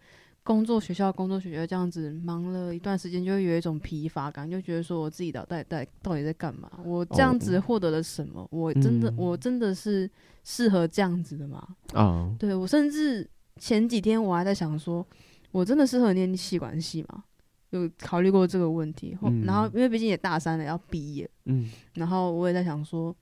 [0.46, 6.70] 工作学校、工作学校这样子忙了一段时间，就会有一种疲乏感，就觉得说我自己到底在到底在干嘛？
[6.84, 8.46] 我这样子获得了什么？
[8.52, 10.08] 我真的我真的是
[10.44, 11.66] 适合这样子的吗？
[11.94, 13.28] 哦，对，我甚至
[13.58, 15.04] 前几天我还在想说，
[15.50, 17.24] 我真的适合念气管系吗？
[17.70, 23.12] 有考虑过这个问题，嗯、然后因为毕竟也大三了，要毕业，嗯，然后我也在想说，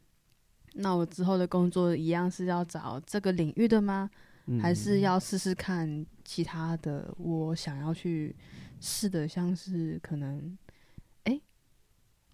[0.75, 4.11] 那我之后的工作一样是要找这个领域的吗？
[4.47, 7.13] 嗯、还是要试试看其他的？
[7.19, 8.35] 我想要去
[8.81, 10.59] 试的，像是可能，
[11.25, 11.41] 哎，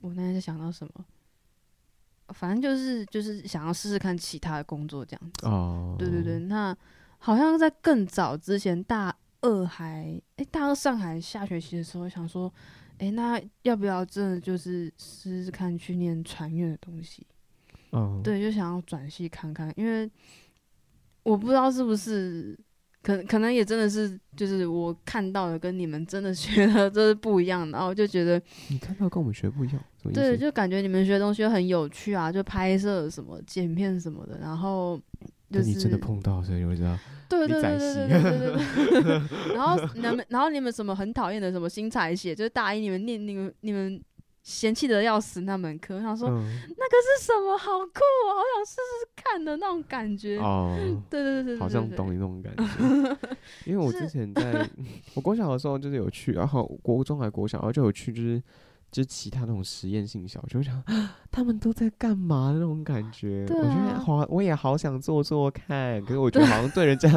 [0.01, 1.05] 我那天在想到什么？
[2.35, 5.47] 反正就是就是想要试试看其他的工作这样子。
[5.47, 6.77] 哦，对对对，那
[7.19, 9.17] 好像在更早之前大。
[9.43, 10.03] 二还
[10.37, 12.53] 哎、欸，大二上海下学期的时候，想说，
[12.99, 17.27] 哎、欸，那要不要真的就是试试看去念传院的东西？
[17.93, 20.11] 嗯，对，就想要转系看看，因为
[21.31, 22.59] 我不知道是不是，
[23.03, 29.81] 可可能也真的是，就是我看到的跟你们真的 学的都是不一样的，然后就觉得你看到跟我们学不一样，
[30.13, 35.01] 对，就感觉你们学东西很有趣啊，就拍摄什么、剪片什么的，然后
[35.51, 39.21] 就是你真的碰到所以我知道，对对对对对对对，
[39.55, 44.01] 然后你们然后你们什么很讨厌的什么新彩写，就是大一你们念你们你们。
[44.51, 47.57] 嫌弃的要死那门课，我想说、嗯、那个是什么？
[47.57, 50.39] 好酷哦，好想试试看的那种感觉。
[50.39, 50.77] 哦。
[51.09, 51.59] 对对对对。
[51.59, 53.19] 好像懂你那种感觉。
[53.65, 54.69] 因为我之前在
[55.15, 58.43] 我国小的时候就是有去，然后国中还国小，然后就有去就是。
[58.93, 60.83] 就其他那种实验性小，就想
[61.31, 66.05] 他们都在干嘛那种感觉，啊、我觉得好，我也好想做做看。
[66.05, 67.09] 可是我觉得好像对人家，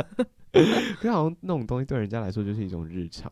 [0.51, 0.63] 对
[0.97, 3.31] 可是好像那种东西对人家来说就是一种日常。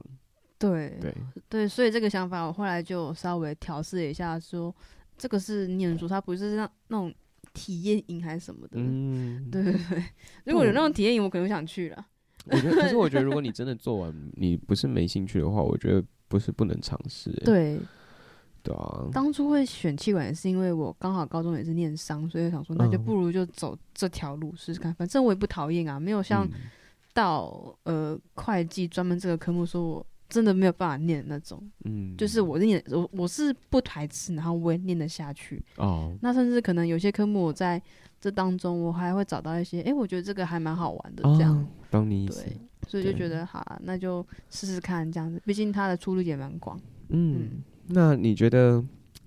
[0.61, 1.15] 对对
[1.49, 4.75] 对，所以这个想法我后来就稍微调试一下说，说
[5.17, 7.13] 这个是念书，它不是那那种
[7.53, 8.73] 体验营还是什么的。
[8.75, 10.03] 嗯，对对对。
[10.45, 12.05] 如果有那种体验营，我可能想去了。
[12.45, 17.31] 我觉得，可是我觉得，如果你 真的做完，你不是没兴趣的话，我觉得不是不能尝试。
[17.43, 17.79] 对。
[18.63, 24.93] 对啊，当初会选气管也是因为我刚好高中也是念商，所以想说那就不如就走这条路试试看。
[24.93, 26.47] 反正我也不讨厌啊，没有像
[27.11, 31.61] 到呃会计专门这个科目说我真的没有办法念的那种。
[31.83, 35.61] 嗯，就是我念我我是不排斥，然后我也念得下去。
[35.75, 37.79] 哦，那甚至可能有些科目我在
[38.19, 41.67] 这当中我还会找到一些，哎，我觉得这个还蛮好玩的这样。
[41.89, 42.57] 帮你对，
[42.87, 45.41] 所以就觉得好，那就试试看这样子。
[45.45, 46.79] 毕竟它的出路也蛮广。
[47.09, 47.61] 嗯。
[47.87, 48.81] 那你觉得，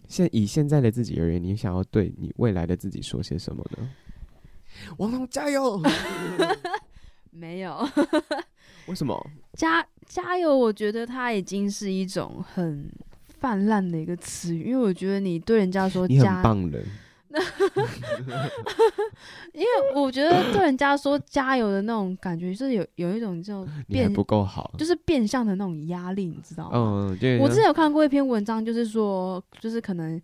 [0.08, 3.90] 现以现在的自己而言，你想要对你未来的自己说些什么呢？
[4.96, 5.78] 王龙加油！
[7.30, 7.86] 没有，
[8.86, 9.14] 为什么？
[9.54, 10.56] 加加油！
[10.56, 12.90] 我觉得它已经是一种很
[13.40, 16.84] 泛滥的一个词语，因为我觉得你对人家说加，你很棒人。
[19.52, 26.72] 因为我觉得对人家说加油的那种感觉，就是有有一种这种变不够好，就是变相的那种压力，你知道吗？
[26.74, 27.38] 嗯，对。
[27.38, 30.20] 我之前有看过一篇文章，就是说，就是可能。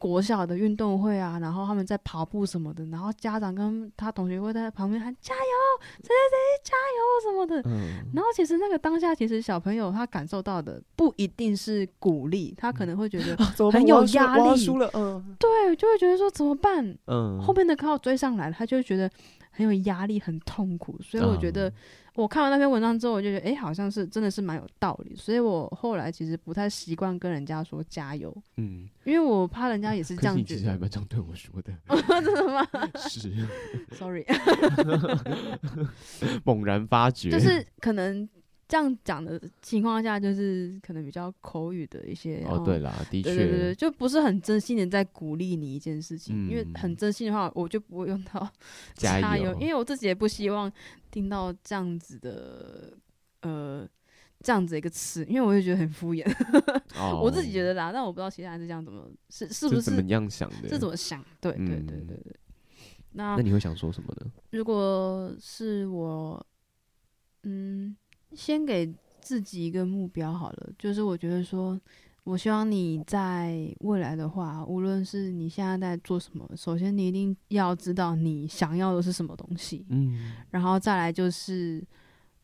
[0.00, 7.60] 国小的运动会啊，然后他们在跑步什么的，然后家长跟他同学会在旁边喊加油，谁谁谁加油什么的。
[7.68, 8.02] 嗯。
[8.14, 13.36] 然后其实那个当下，其实小朋友他感受到的不一定是鼓励，他可能会觉得
[13.70, 14.56] 很有压力。
[14.56, 15.36] 输了，嗯。
[15.38, 16.82] 对，就会觉得说怎么办？
[17.06, 17.38] 嗯。
[17.42, 19.10] 后面的靠追上来了，他就会觉得
[19.50, 20.98] 很有压力，很痛苦。
[21.02, 21.70] 所以我觉得。
[22.14, 30.54] 我看完那篇文章之后，我就觉得，哎、欸，好像是真的是蛮有道理，所以我后来其实不太习惯跟人家说加油，嗯，因为我怕人家也是这样觉得。
[30.54, 31.72] 你其实还蛮这样对我说的，
[32.20, 32.66] 真的吗？
[33.08, 33.32] 是
[33.92, 34.24] ，sorry，
[36.44, 38.28] 猛然发觉，就是可能。
[38.70, 48.48] 这样讲的情况下，就是可能比较口语的一些哦，对啦，的确，对对对，就不是很真心的在鼓励你一件事情，嗯、因为很真心的话，我就不会用到
[48.94, 50.72] 加油，因为我自己也不希望
[51.10, 52.96] 听到这样子的
[53.42, 53.84] 呃
[54.38, 56.24] 这样子一个词，因为我就觉得很敷衍，
[56.94, 61.24] 哦、 我自己觉得啦，但我不知道其他人是这样怎么是是不是，是怎么样想的，是怎么想？
[61.40, 62.36] 对对对对对。
[63.12, 64.30] 那那你会想说什么呢？
[64.52, 66.46] 如果是我，
[67.42, 67.96] 嗯，
[68.34, 71.78] 先给自己一个目标好了，就是我觉得说，
[72.24, 81.84] 我希望你在未来的话，无论是你现在在做什么，首先你一定要知道你想要的是什么东西，嗯，然后再来就是，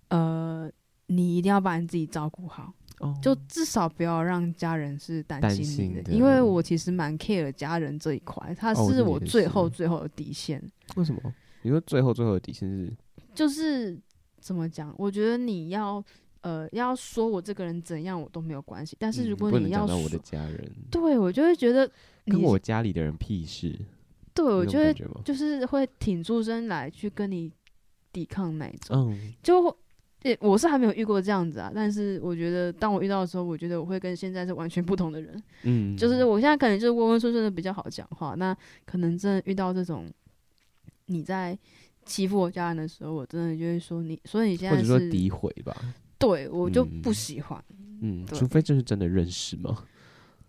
[0.08, 0.70] 呃，
[1.06, 2.72] 你一定要把你自己照顾好。
[3.00, 10.58] 哦，就至少不要让家人是担心你的，担心的因为我其实蛮 care 家人这一块，他是我最后最后的底线。
[10.94, 11.20] 为什么？
[11.60, 12.90] 你说最后最后的底线是？
[13.34, 13.98] 就是
[14.40, 14.94] 怎么讲？
[14.98, 16.02] 我觉得你要
[16.40, 21.90] 呃要说我这个人怎样我都没有关系，但是如果你要说、嗯、不能我的家人，对我就会觉得
[22.26, 23.78] 跟我家里的人屁事。
[24.34, 27.50] 对，我就会就是会挺出身来去跟你
[28.12, 29.76] 抵抗那一种，嗯，就。
[30.40, 35.40] 我是还没有遇过这样子啊，但是我觉得当我遇到的时候，我觉得我会跟现在是完全不同的人。
[35.62, 40.10] 嗯，就是我现在可能就是温温顺顺的比较好讲话，那可能真的遇到这种
[41.04, 41.56] 你在
[42.06, 45.76] 欺负我家人的时候，我真的就会说你，所以你现在是或者说诋毁吧？
[46.18, 47.62] 对，我就不喜欢。
[48.00, 49.84] 嗯，嗯，除非就是真的认识吗？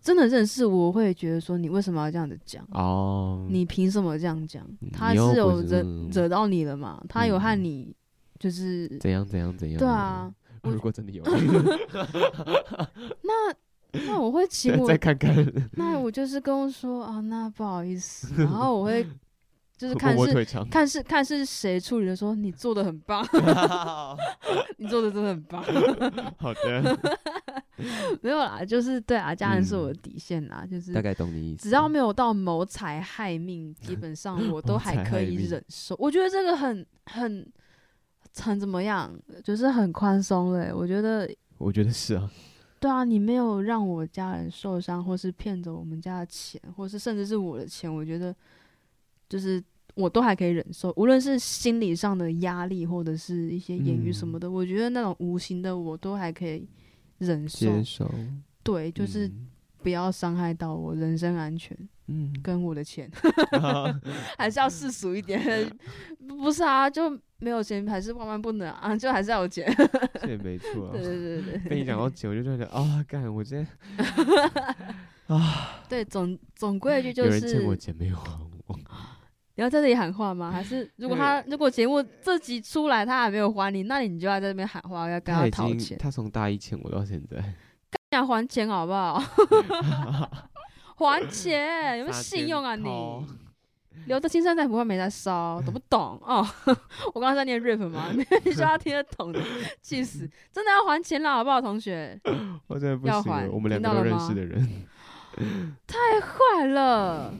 [0.00, 2.66] 真的认识，我会觉得说你为什么要这样子讲？
[2.70, 4.66] 哦，你凭什么这样讲？
[4.92, 7.04] 他是有惹惹到你了嘛？
[7.08, 7.94] 他有和你。
[8.38, 9.76] 就是怎样怎样怎样？
[9.80, 10.32] 对啊，
[10.62, 11.24] 如果真的有，
[13.22, 13.32] 那
[14.06, 15.34] 那我会 请我再看看。
[15.72, 19.04] 那我就是跟我说啊，那不好意思，然后我会
[19.78, 23.24] 就是看是看是看是谁处理的，说你做的很棒，
[24.76, 25.62] 你做的 真的很棒。
[26.36, 26.98] 好的，
[28.20, 31.62] 没有啦，就是对啊，家人是我的底线啦，就是大概懂你意思。
[31.62, 35.96] 只要没有到谋财害命，基本上我都还可以忍受。
[35.98, 37.46] 我觉得这个很很。
[38.40, 39.10] 很怎么样？
[39.42, 41.28] 就是很宽松嘞，我觉得。
[41.56, 42.30] 我觉得是啊。
[42.78, 48.32] 对啊，你没有让我家人受伤，或是骗走我们家的钱，或是甚至是我的钱，我觉得
[49.28, 49.62] 就是
[49.94, 50.92] 我都还可以忍受。
[50.96, 56.68] 无论是心理上的压力，或者是一些言语什么的，嗯、我觉得那种无形的我都还可以
[57.18, 57.66] 忍受。
[57.66, 58.10] 接受。
[58.62, 59.30] 对，就是
[59.82, 61.76] 不要伤害到我人身安全。
[62.10, 63.10] 嗯，跟我的钱，
[64.38, 65.70] 还是要世俗一点。
[66.26, 69.70] 不是啊，就没有钱还是万万不能啊，就还是要有钱。
[70.22, 70.92] 这也没错啊。
[70.92, 71.68] 对对对对。
[71.68, 73.66] 跟 你讲到钱，我就觉得啊，干，我今天
[75.26, 75.82] 啊。
[75.86, 77.28] 对，总总归一句就是。
[77.28, 78.32] 有人欠我钱没有还
[78.66, 78.78] 我？
[79.58, 80.52] 你要在这里喊话吗？
[80.52, 85.98] 还是如果他如果节目这集出来他还没有还你，那你就要在这边喊话，要跟他讨钱。
[85.98, 87.36] 他从大一欠我到现在。
[87.90, 89.20] 赶紧还钱好不好？
[90.96, 92.86] 还钱有没有信用啊你？
[94.06, 96.46] 留着青山在，不怕没在烧，懂不懂哦？
[97.12, 98.10] 我刚刚在念 rap 吗？
[98.44, 99.40] 你说他听得懂的，
[99.82, 100.20] 气死！
[100.52, 102.16] 真的要还钱了，好不好，同学？
[102.68, 104.86] 我真的不行，要还，我们两个都认识的人，
[105.86, 107.32] 太坏了！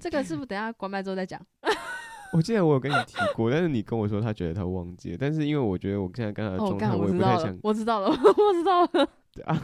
[0.00, 1.40] 这个是不是等下关麦之后再讲？
[2.32, 7.58] 我记得我有跟你提过，但是你跟我说他觉得他忘记了，但是因为我觉得我现在跟他的状态，我也不太想。
[7.62, 9.08] 我知道了， 我知道了。
[9.32, 9.62] 对啊。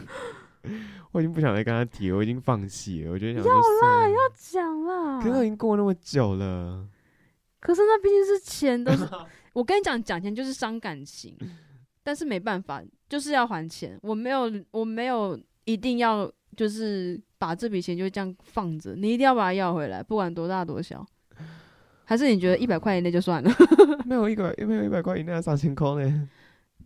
[1.11, 3.11] 我已经不想再跟他提，我已经放弃了。
[3.11, 5.21] 我觉得要啦，要讲啦。
[5.21, 6.85] 可是已经过那么久了。
[7.61, 9.07] 可是那毕竟是钱，都是
[9.53, 11.35] 我跟你讲，讲钱就是伤感情。
[12.03, 13.97] 但是没办法，就是要还钱。
[14.03, 18.93] 我没有，我没有一定要，就是把这笔钱就这样放着。
[18.93, 21.03] 你一定要把它要回来，不管多大多小。
[22.05, 23.51] 还是你觉得一百块以内就算了？
[24.05, 26.29] 没有一百，没有一百块以内，三千块呢？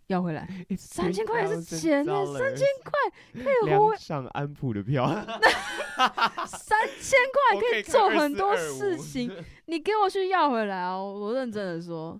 [0.07, 0.45] 要回来，
[0.77, 5.07] 三千块也是钱呢，三千块可以活上安普的票，
[6.45, 9.31] 三千块可以做很多事情。
[9.67, 12.19] 你给我去要回来哦，我认真的说，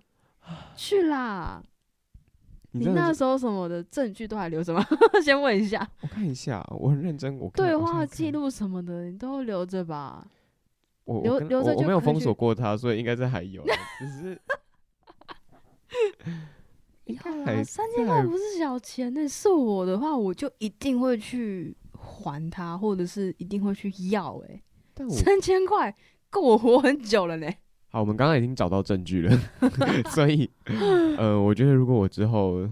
[0.74, 1.62] 去啦。
[2.76, 4.84] 你那时候什么的证据都还留着吗？
[5.24, 5.88] 先问一下。
[6.02, 7.38] 我看一下，我很认真。
[7.38, 10.26] 我对话记录什么的，你都留着吧。
[11.04, 13.62] 我留留着，我没有封锁过他，所以应该是还有，
[14.00, 14.40] 只是。
[17.14, 17.20] 呀，
[17.62, 24.42] 三千块不是小钱呢，是我的话，我就一定会去还他，或者是一定会去要。
[24.48, 24.62] 哎，
[25.08, 25.94] 三千块
[26.28, 27.48] 够我活很久了呢。
[27.94, 29.40] 好，我们刚刚已经找到证据了，
[30.10, 30.50] 所以，
[31.16, 32.68] 呃，我觉得如果我之后，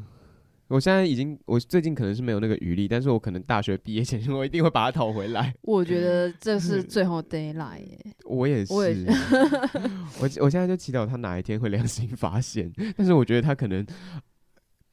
[0.66, 5.54] 我现在已经，我最近可能是没有那个余力，但是我可能大学毕业前， 我一定会把它讨回来。
[5.62, 8.16] 我觉得这是最后 d a y l i g h t。
[8.24, 8.72] 我也是，
[10.18, 13.86] 我我现在就祈祷他哪一天会良心发现，但是我觉得他可能。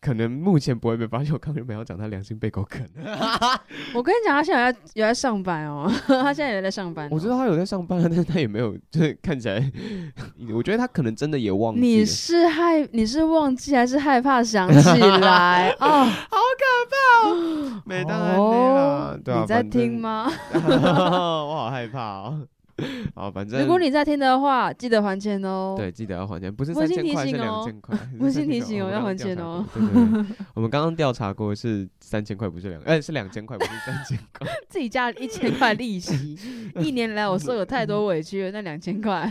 [0.01, 1.33] 可能目前不会被发现。
[1.33, 2.87] 我刚原本要讲他良心被狗啃。
[3.93, 7.07] 我跟你讲，他现在有在上班哦， 他现在有在上班。
[7.11, 9.71] 我知道他有在上班，但是他也没有，就是看起来，
[10.53, 11.81] 我觉得他可能真的也忘记。
[11.81, 15.69] 你是害你是忘记还是害怕想起来？
[15.79, 17.81] 哦，好可怕哦！
[17.85, 20.31] 没当然啦，对啊，你在听吗？
[20.53, 22.47] 我好害怕哦。
[23.15, 25.75] 好，反正如果你在听的话，记得还钱哦。
[25.77, 27.97] 对，记得要还钱，不是三千块，是两千块。
[28.19, 29.65] 温馨 提醒哦，要还钱哦。
[29.73, 34.47] 对对对，我们刚刚调查过是三千块，不是两，哎，是两千块，不是三千块。
[34.67, 36.37] 自己加一千块利息，
[36.79, 39.29] 一年来我受了太多委屈了，那两千块，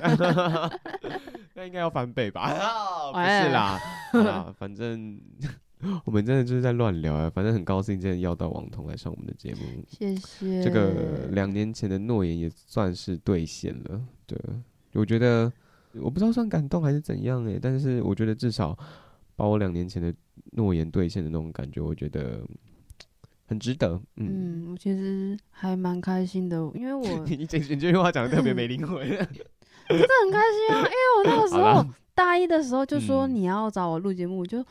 [1.54, 2.48] 那应该要翻倍吧？
[3.12, 3.80] 不是啦，
[4.12, 5.18] 啊，反正。
[6.04, 10.62] 我们真的就是在乱聊啊，反正很高兴今天邀到王彤来上我们的节目，谢谢。
[10.62, 14.36] 这个两年前的诺言也算是兑现了，对，
[14.94, 15.52] 我觉得
[15.94, 18.76] 我不知道算感动还是怎样哎、欸，但是我觉得至少
[19.36, 20.12] 把我两年前的
[20.52, 22.40] 诺言兑现的那种感觉，我觉得
[23.46, 24.00] 很值得。
[24.16, 29.26] 嗯，嗯我其实还蛮开心的，因为我 你这你这句话讲的特别没灵魂，真的
[29.96, 34.64] 很开心啊，因为我那个时候大一的时候就说你要找我录节目，就。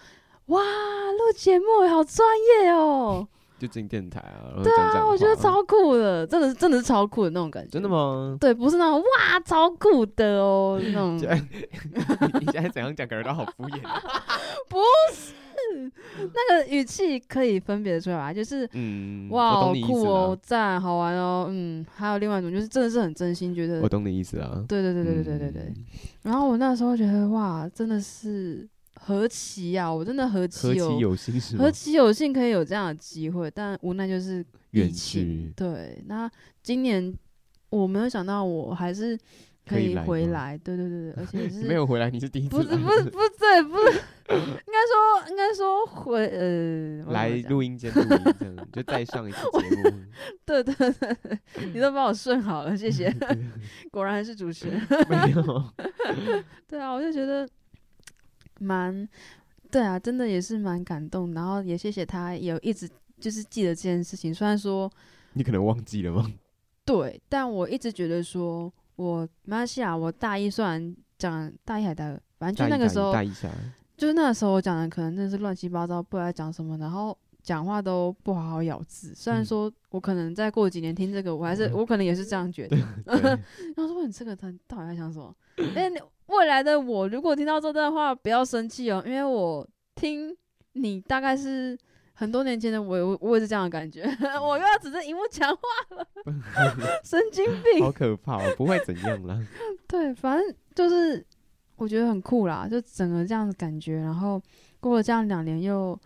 [0.48, 2.28] 哇，录节目好专
[2.62, 3.28] 业哦！
[3.60, 7.70] 就进电台啊，对啊，我觉得超酷的，真的是真的是超酷的那种感觉。
[7.72, 8.38] 真的吗？
[8.39, 11.18] 对，不是那种哇超酷的哦那种。
[12.39, 13.82] 你现在怎样讲，感觉都好敷衍。
[14.70, 14.78] 不
[15.12, 23.82] 是，那个语气可以分别出来吧，就是嗯，哇，好酷哦，赞，好玩哦，嗯，还有另外一种就是真的是很真心觉得。
[23.82, 24.64] 我懂你意思啊。
[24.68, 25.74] 对对对对对对对对。
[26.22, 28.70] 然后我那时候觉得哇，真的是。
[29.08, 29.89] 何其呀！
[29.89, 31.55] 我真的何其有，何其有幸是？
[31.55, 35.49] 何其有幸可以有这样的机会，但无奈就是疫情。
[35.55, 36.30] 对，那
[36.62, 37.14] 今年
[37.70, 39.18] 我没有想到，我还是
[39.66, 40.58] 可以回来。
[40.58, 42.58] 对对对对，而且 是没有回来，你是第一次。
[42.58, 43.93] 不是不是不对，不是，
[44.28, 49.97] 应该说应该说回呃来录音间录音这样，就再上一次节目。
[50.45, 51.18] 对对对，
[51.74, 53.10] 你都帮我顺好了，谢谢。
[53.89, 54.86] 果然还是主持人。
[55.08, 55.64] 没有。
[56.68, 57.47] 对啊，我就觉得。
[58.60, 59.08] 蛮，
[59.72, 62.89] 对啊，真的也是蛮感动，然后也谢谢他有一直
[63.20, 64.91] 就是记得这件事情，虽然说
[65.34, 66.32] 你可能忘记了吗？
[66.86, 73.49] 对，但我一直觉得说，我马来西亚，我大一虽然讲大一还大二，反正就那个时候，大一下，
[73.97, 79.14] 就是那个时候我讲的可能真的是乱七八糟，不知道讲什么，然后讲话都不好好咬字。
[79.16, 82.78] 虽然说我可能再过几年听这个，我还是、嗯、我可能也是这样觉得。
[83.05, 83.38] 然
[83.76, 85.36] 后说你这个他到底在想什么？
[86.28, 90.36] 未来的我，如果听到这段话，不要生气哦，因为我听
[90.74, 91.78] 你大概是
[92.14, 94.04] 很多年前的我，我我也是这样的感觉，
[94.42, 95.62] 我又要指着荧幕讲话
[95.96, 96.08] 了，
[97.04, 99.40] 神经病，好可怕哦，不会怎样啦。
[99.88, 101.26] 对，反正就是
[101.78, 104.42] 我觉得很酷啦，就整个这样的感觉，然后
[104.80, 105.98] 过了这样两年又，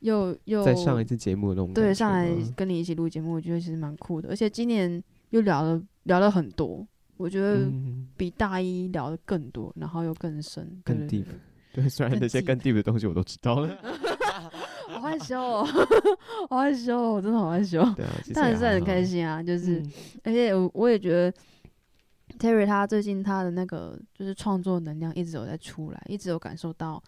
[0.00, 6.86] 又又又再上一次节目那种，对，上来跟你一起录节目，我觉得其实蛮酷的，而且今年又聊了聊了很多。
[7.18, 7.70] 我觉得
[8.16, 11.24] 比大一聊的更多，然后又更深、更 deep。
[11.72, 13.76] 对，虽然那些更 deep 的东西我都知道了。
[14.88, 15.66] 好害羞哦，
[16.48, 17.82] 好害羞哦，真的好害羞。
[17.94, 19.82] 对啊，但是很开心啊，就是，
[20.24, 21.32] 而且我我也觉得
[22.38, 27.02] Terry 他最近他的那个就是创作能量一直有在出来，一直有感受到，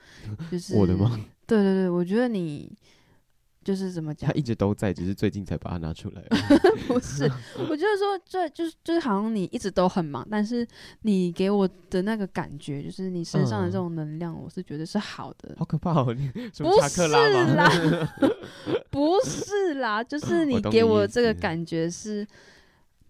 [0.51, 1.19] 就是我的吗？
[1.47, 2.71] 对对对，我觉得你。
[3.63, 4.31] 就是怎么讲？
[4.31, 6.23] 他一直都在，只是最近才把它拿出来。
[6.89, 7.31] 不是，
[7.69, 10.67] 我就是说，这就是就是好像你一直都很忙，但是
[11.03, 15.51] 你给我的那个感觉，就是你身上的这种能量，我是觉得是好的。
[15.51, 16.15] 嗯、好可怕哦！
[16.15, 17.71] 你什么不是啦，
[18.91, 22.27] 不是啦，就是你给我这个感觉是，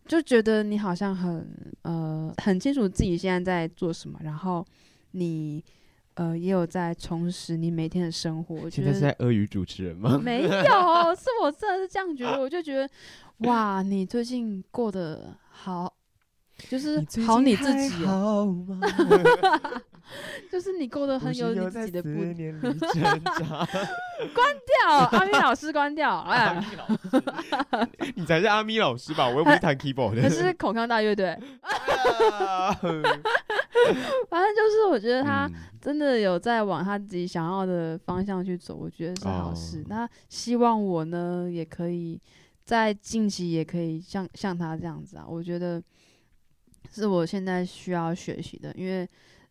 [0.06, 1.48] 就觉得你好像很
[1.82, 4.66] 呃很清楚自己现在在做什么，然后
[5.12, 5.64] 你。
[6.20, 8.68] 呃，也有在充实你每天的生活。
[8.68, 10.20] 现在是在阿谀主持人吗？
[10.22, 10.50] 没有，
[11.16, 12.38] 是我真的是这样觉得。
[12.38, 12.86] 我就觉得，
[13.48, 15.90] 哇，你最近过得好，
[16.68, 18.78] 就是好你自己，好吗？
[20.50, 22.52] 就是你过得很有你自己的步调。
[24.34, 26.20] 关掉，阿咪老师，关掉。
[26.20, 26.62] 哎，
[28.14, 29.26] 你才是阿咪老师吧？
[29.26, 30.22] 我又不是弹 keyboard 的。
[30.22, 31.38] 可是孔康大乐队。
[34.28, 35.50] 反正就是，我觉得他
[35.80, 39.82] 真的有在往他自己想要的方向去走，我觉得是好事。
[39.88, 42.20] 那希望我呢，也可以
[42.64, 45.82] 在近期也可以像像他这样子啊，我觉得
[46.92, 48.70] 是我现在需要学习的。
[48.76, 49.08] 因为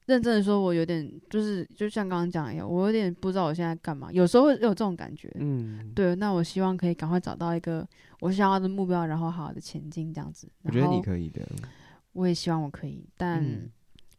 [0.10, 5.32] 认真的说，我有点就是就像刚刚讲一样，我有点不知道我现在干嘛，有时候会有这种感觉。
[5.40, 6.16] 嗯，对。
[6.16, 7.88] 那我希望可以赶快找到一个
[8.20, 10.50] 我想要的目标，然后好好的前进这样子。
[10.64, 11.42] 我觉得你可以的。
[12.14, 13.42] 我也希望我可以，但。
[13.44, 13.70] 嗯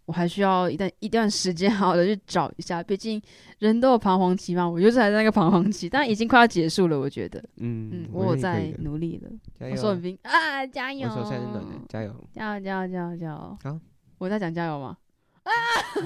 [0.06, 2.82] 我还需要一段一段时间， 好好的去找一下。
[2.82, 3.22] 毕竟
[3.60, 6.98] 人都有彷徨期嘛，我就是还在那个彷徨期，但已经快要结束了。
[6.98, 9.30] 我觉得，嗯嗯，我有在努力了。
[9.70, 11.08] 我说文斌啊，加油！
[11.08, 12.12] 我手下是暖的，加油！
[12.32, 12.64] 加油！
[12.64, 12.92] 加油！
[12.92, 13.16] 加油！
[13.18, 13.58] 加油！
[13.62, 13.80] 好，
[14.18, 14.96] 我在讲加油吗？
[15.42, 15.50] 啊，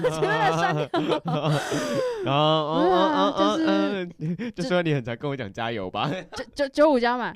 [0.09, 0.89] 前面的三条，
[2.23, 7.33] 然后就是就说你很常跟我讲加油吧，九九九五加满，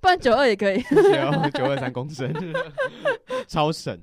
[0.00, 0.82] 不然九二也可以，
[1.54, 2.32] 九二三公升，
[3.46, 3.98] 超省。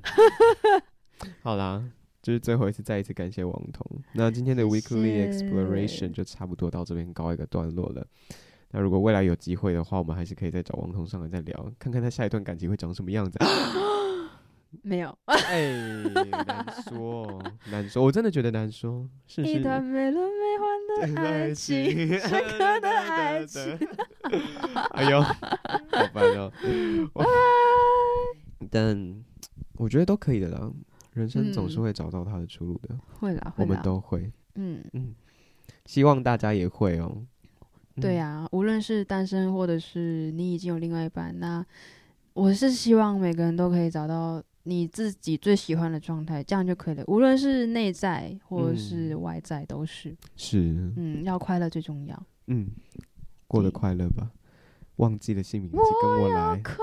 [1.43, 1.83] 好啦，
[2.21, 3.85] 就是最后一次，再一次感谢王彤。
[4.13, 8.05] 那今天的 Weekly Exploration 就差不多到这边告一个段落了。
[8.71, 13.37] 那如果未来有机会的话，我们还是可以再找王彤上来再聊，看看他下一段感情会长什么样子。
[14.83, 15.71] 没有，哎，
[16.45, 17.41] 难说，
[17.71, 19.09] 难说，我真的觉得难说。
[19.25, 23.77] 是是，一段美轮美奂的爱情，深刻的 爱情。
[24.93, 25.35] 哎呦，好
[26.13, 26.51] 烦哦。
[28.69, 29.23] 但
[29.73, 30.71] 我觉得都可以的啦，
[31.13, 32.95] 人生总是会找到他的出路的。
[33.19, 34.31] 会啦，我们都会。
[34.53, 35.15] 嗯嗯，
[35.87, 37.23] 希望大家也会哦。
[37.99, 41.65] 对呀，无论是单身或者是你已经有另外一半，那
[42.33, 44.43] 我是希望每个人都可以找到。
[44.63, 47.03] 你自己最喜欢的状态，这样就可以了。
[47.07, 50.15] 无论是内在或者是外在，都是。
[50.35, 50.59] 是。
[50.97, 52.23] 嗯，要快乐最重要。
[52.47, 52.69] 嗯，
[53.47, 54.29] 过得快乐吧。
[54.97, 56.61] 忘记了姓名，请跟我来。
[56.61, 56.75] 快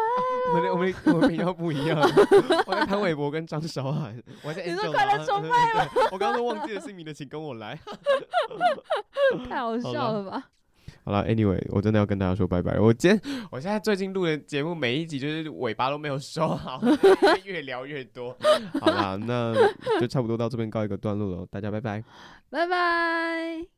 [0.55, 2.01] 我们我们我们比较不一样。
[2.67, 4.17] 我在潘玮柏跟张韶涵。
[4.43, 4.65] 我在。
[4.65, 5.49] 你说快乐崇拜
[5.85, 5.91] 吗？
[6.11, 7.79] 我刚刚说忘记了姓名的，请跟我来。
[9.47, 10.51] 太好笑了吧？
[11.07, 12.81] 好了，Anyway，我真的要跟大家说拜拜。
[12.81, 16.83] 我今天，我现在最近录的节目，每一集就是尾巴都没有收好，
[17.45, 18.37] 越聊越多。
[18.81, 19.55] 好啦，那
[20.01, 22.03] 就差不多到这边告一个段落了，大家拜拜，
[22.51, 23.76] 拜拜。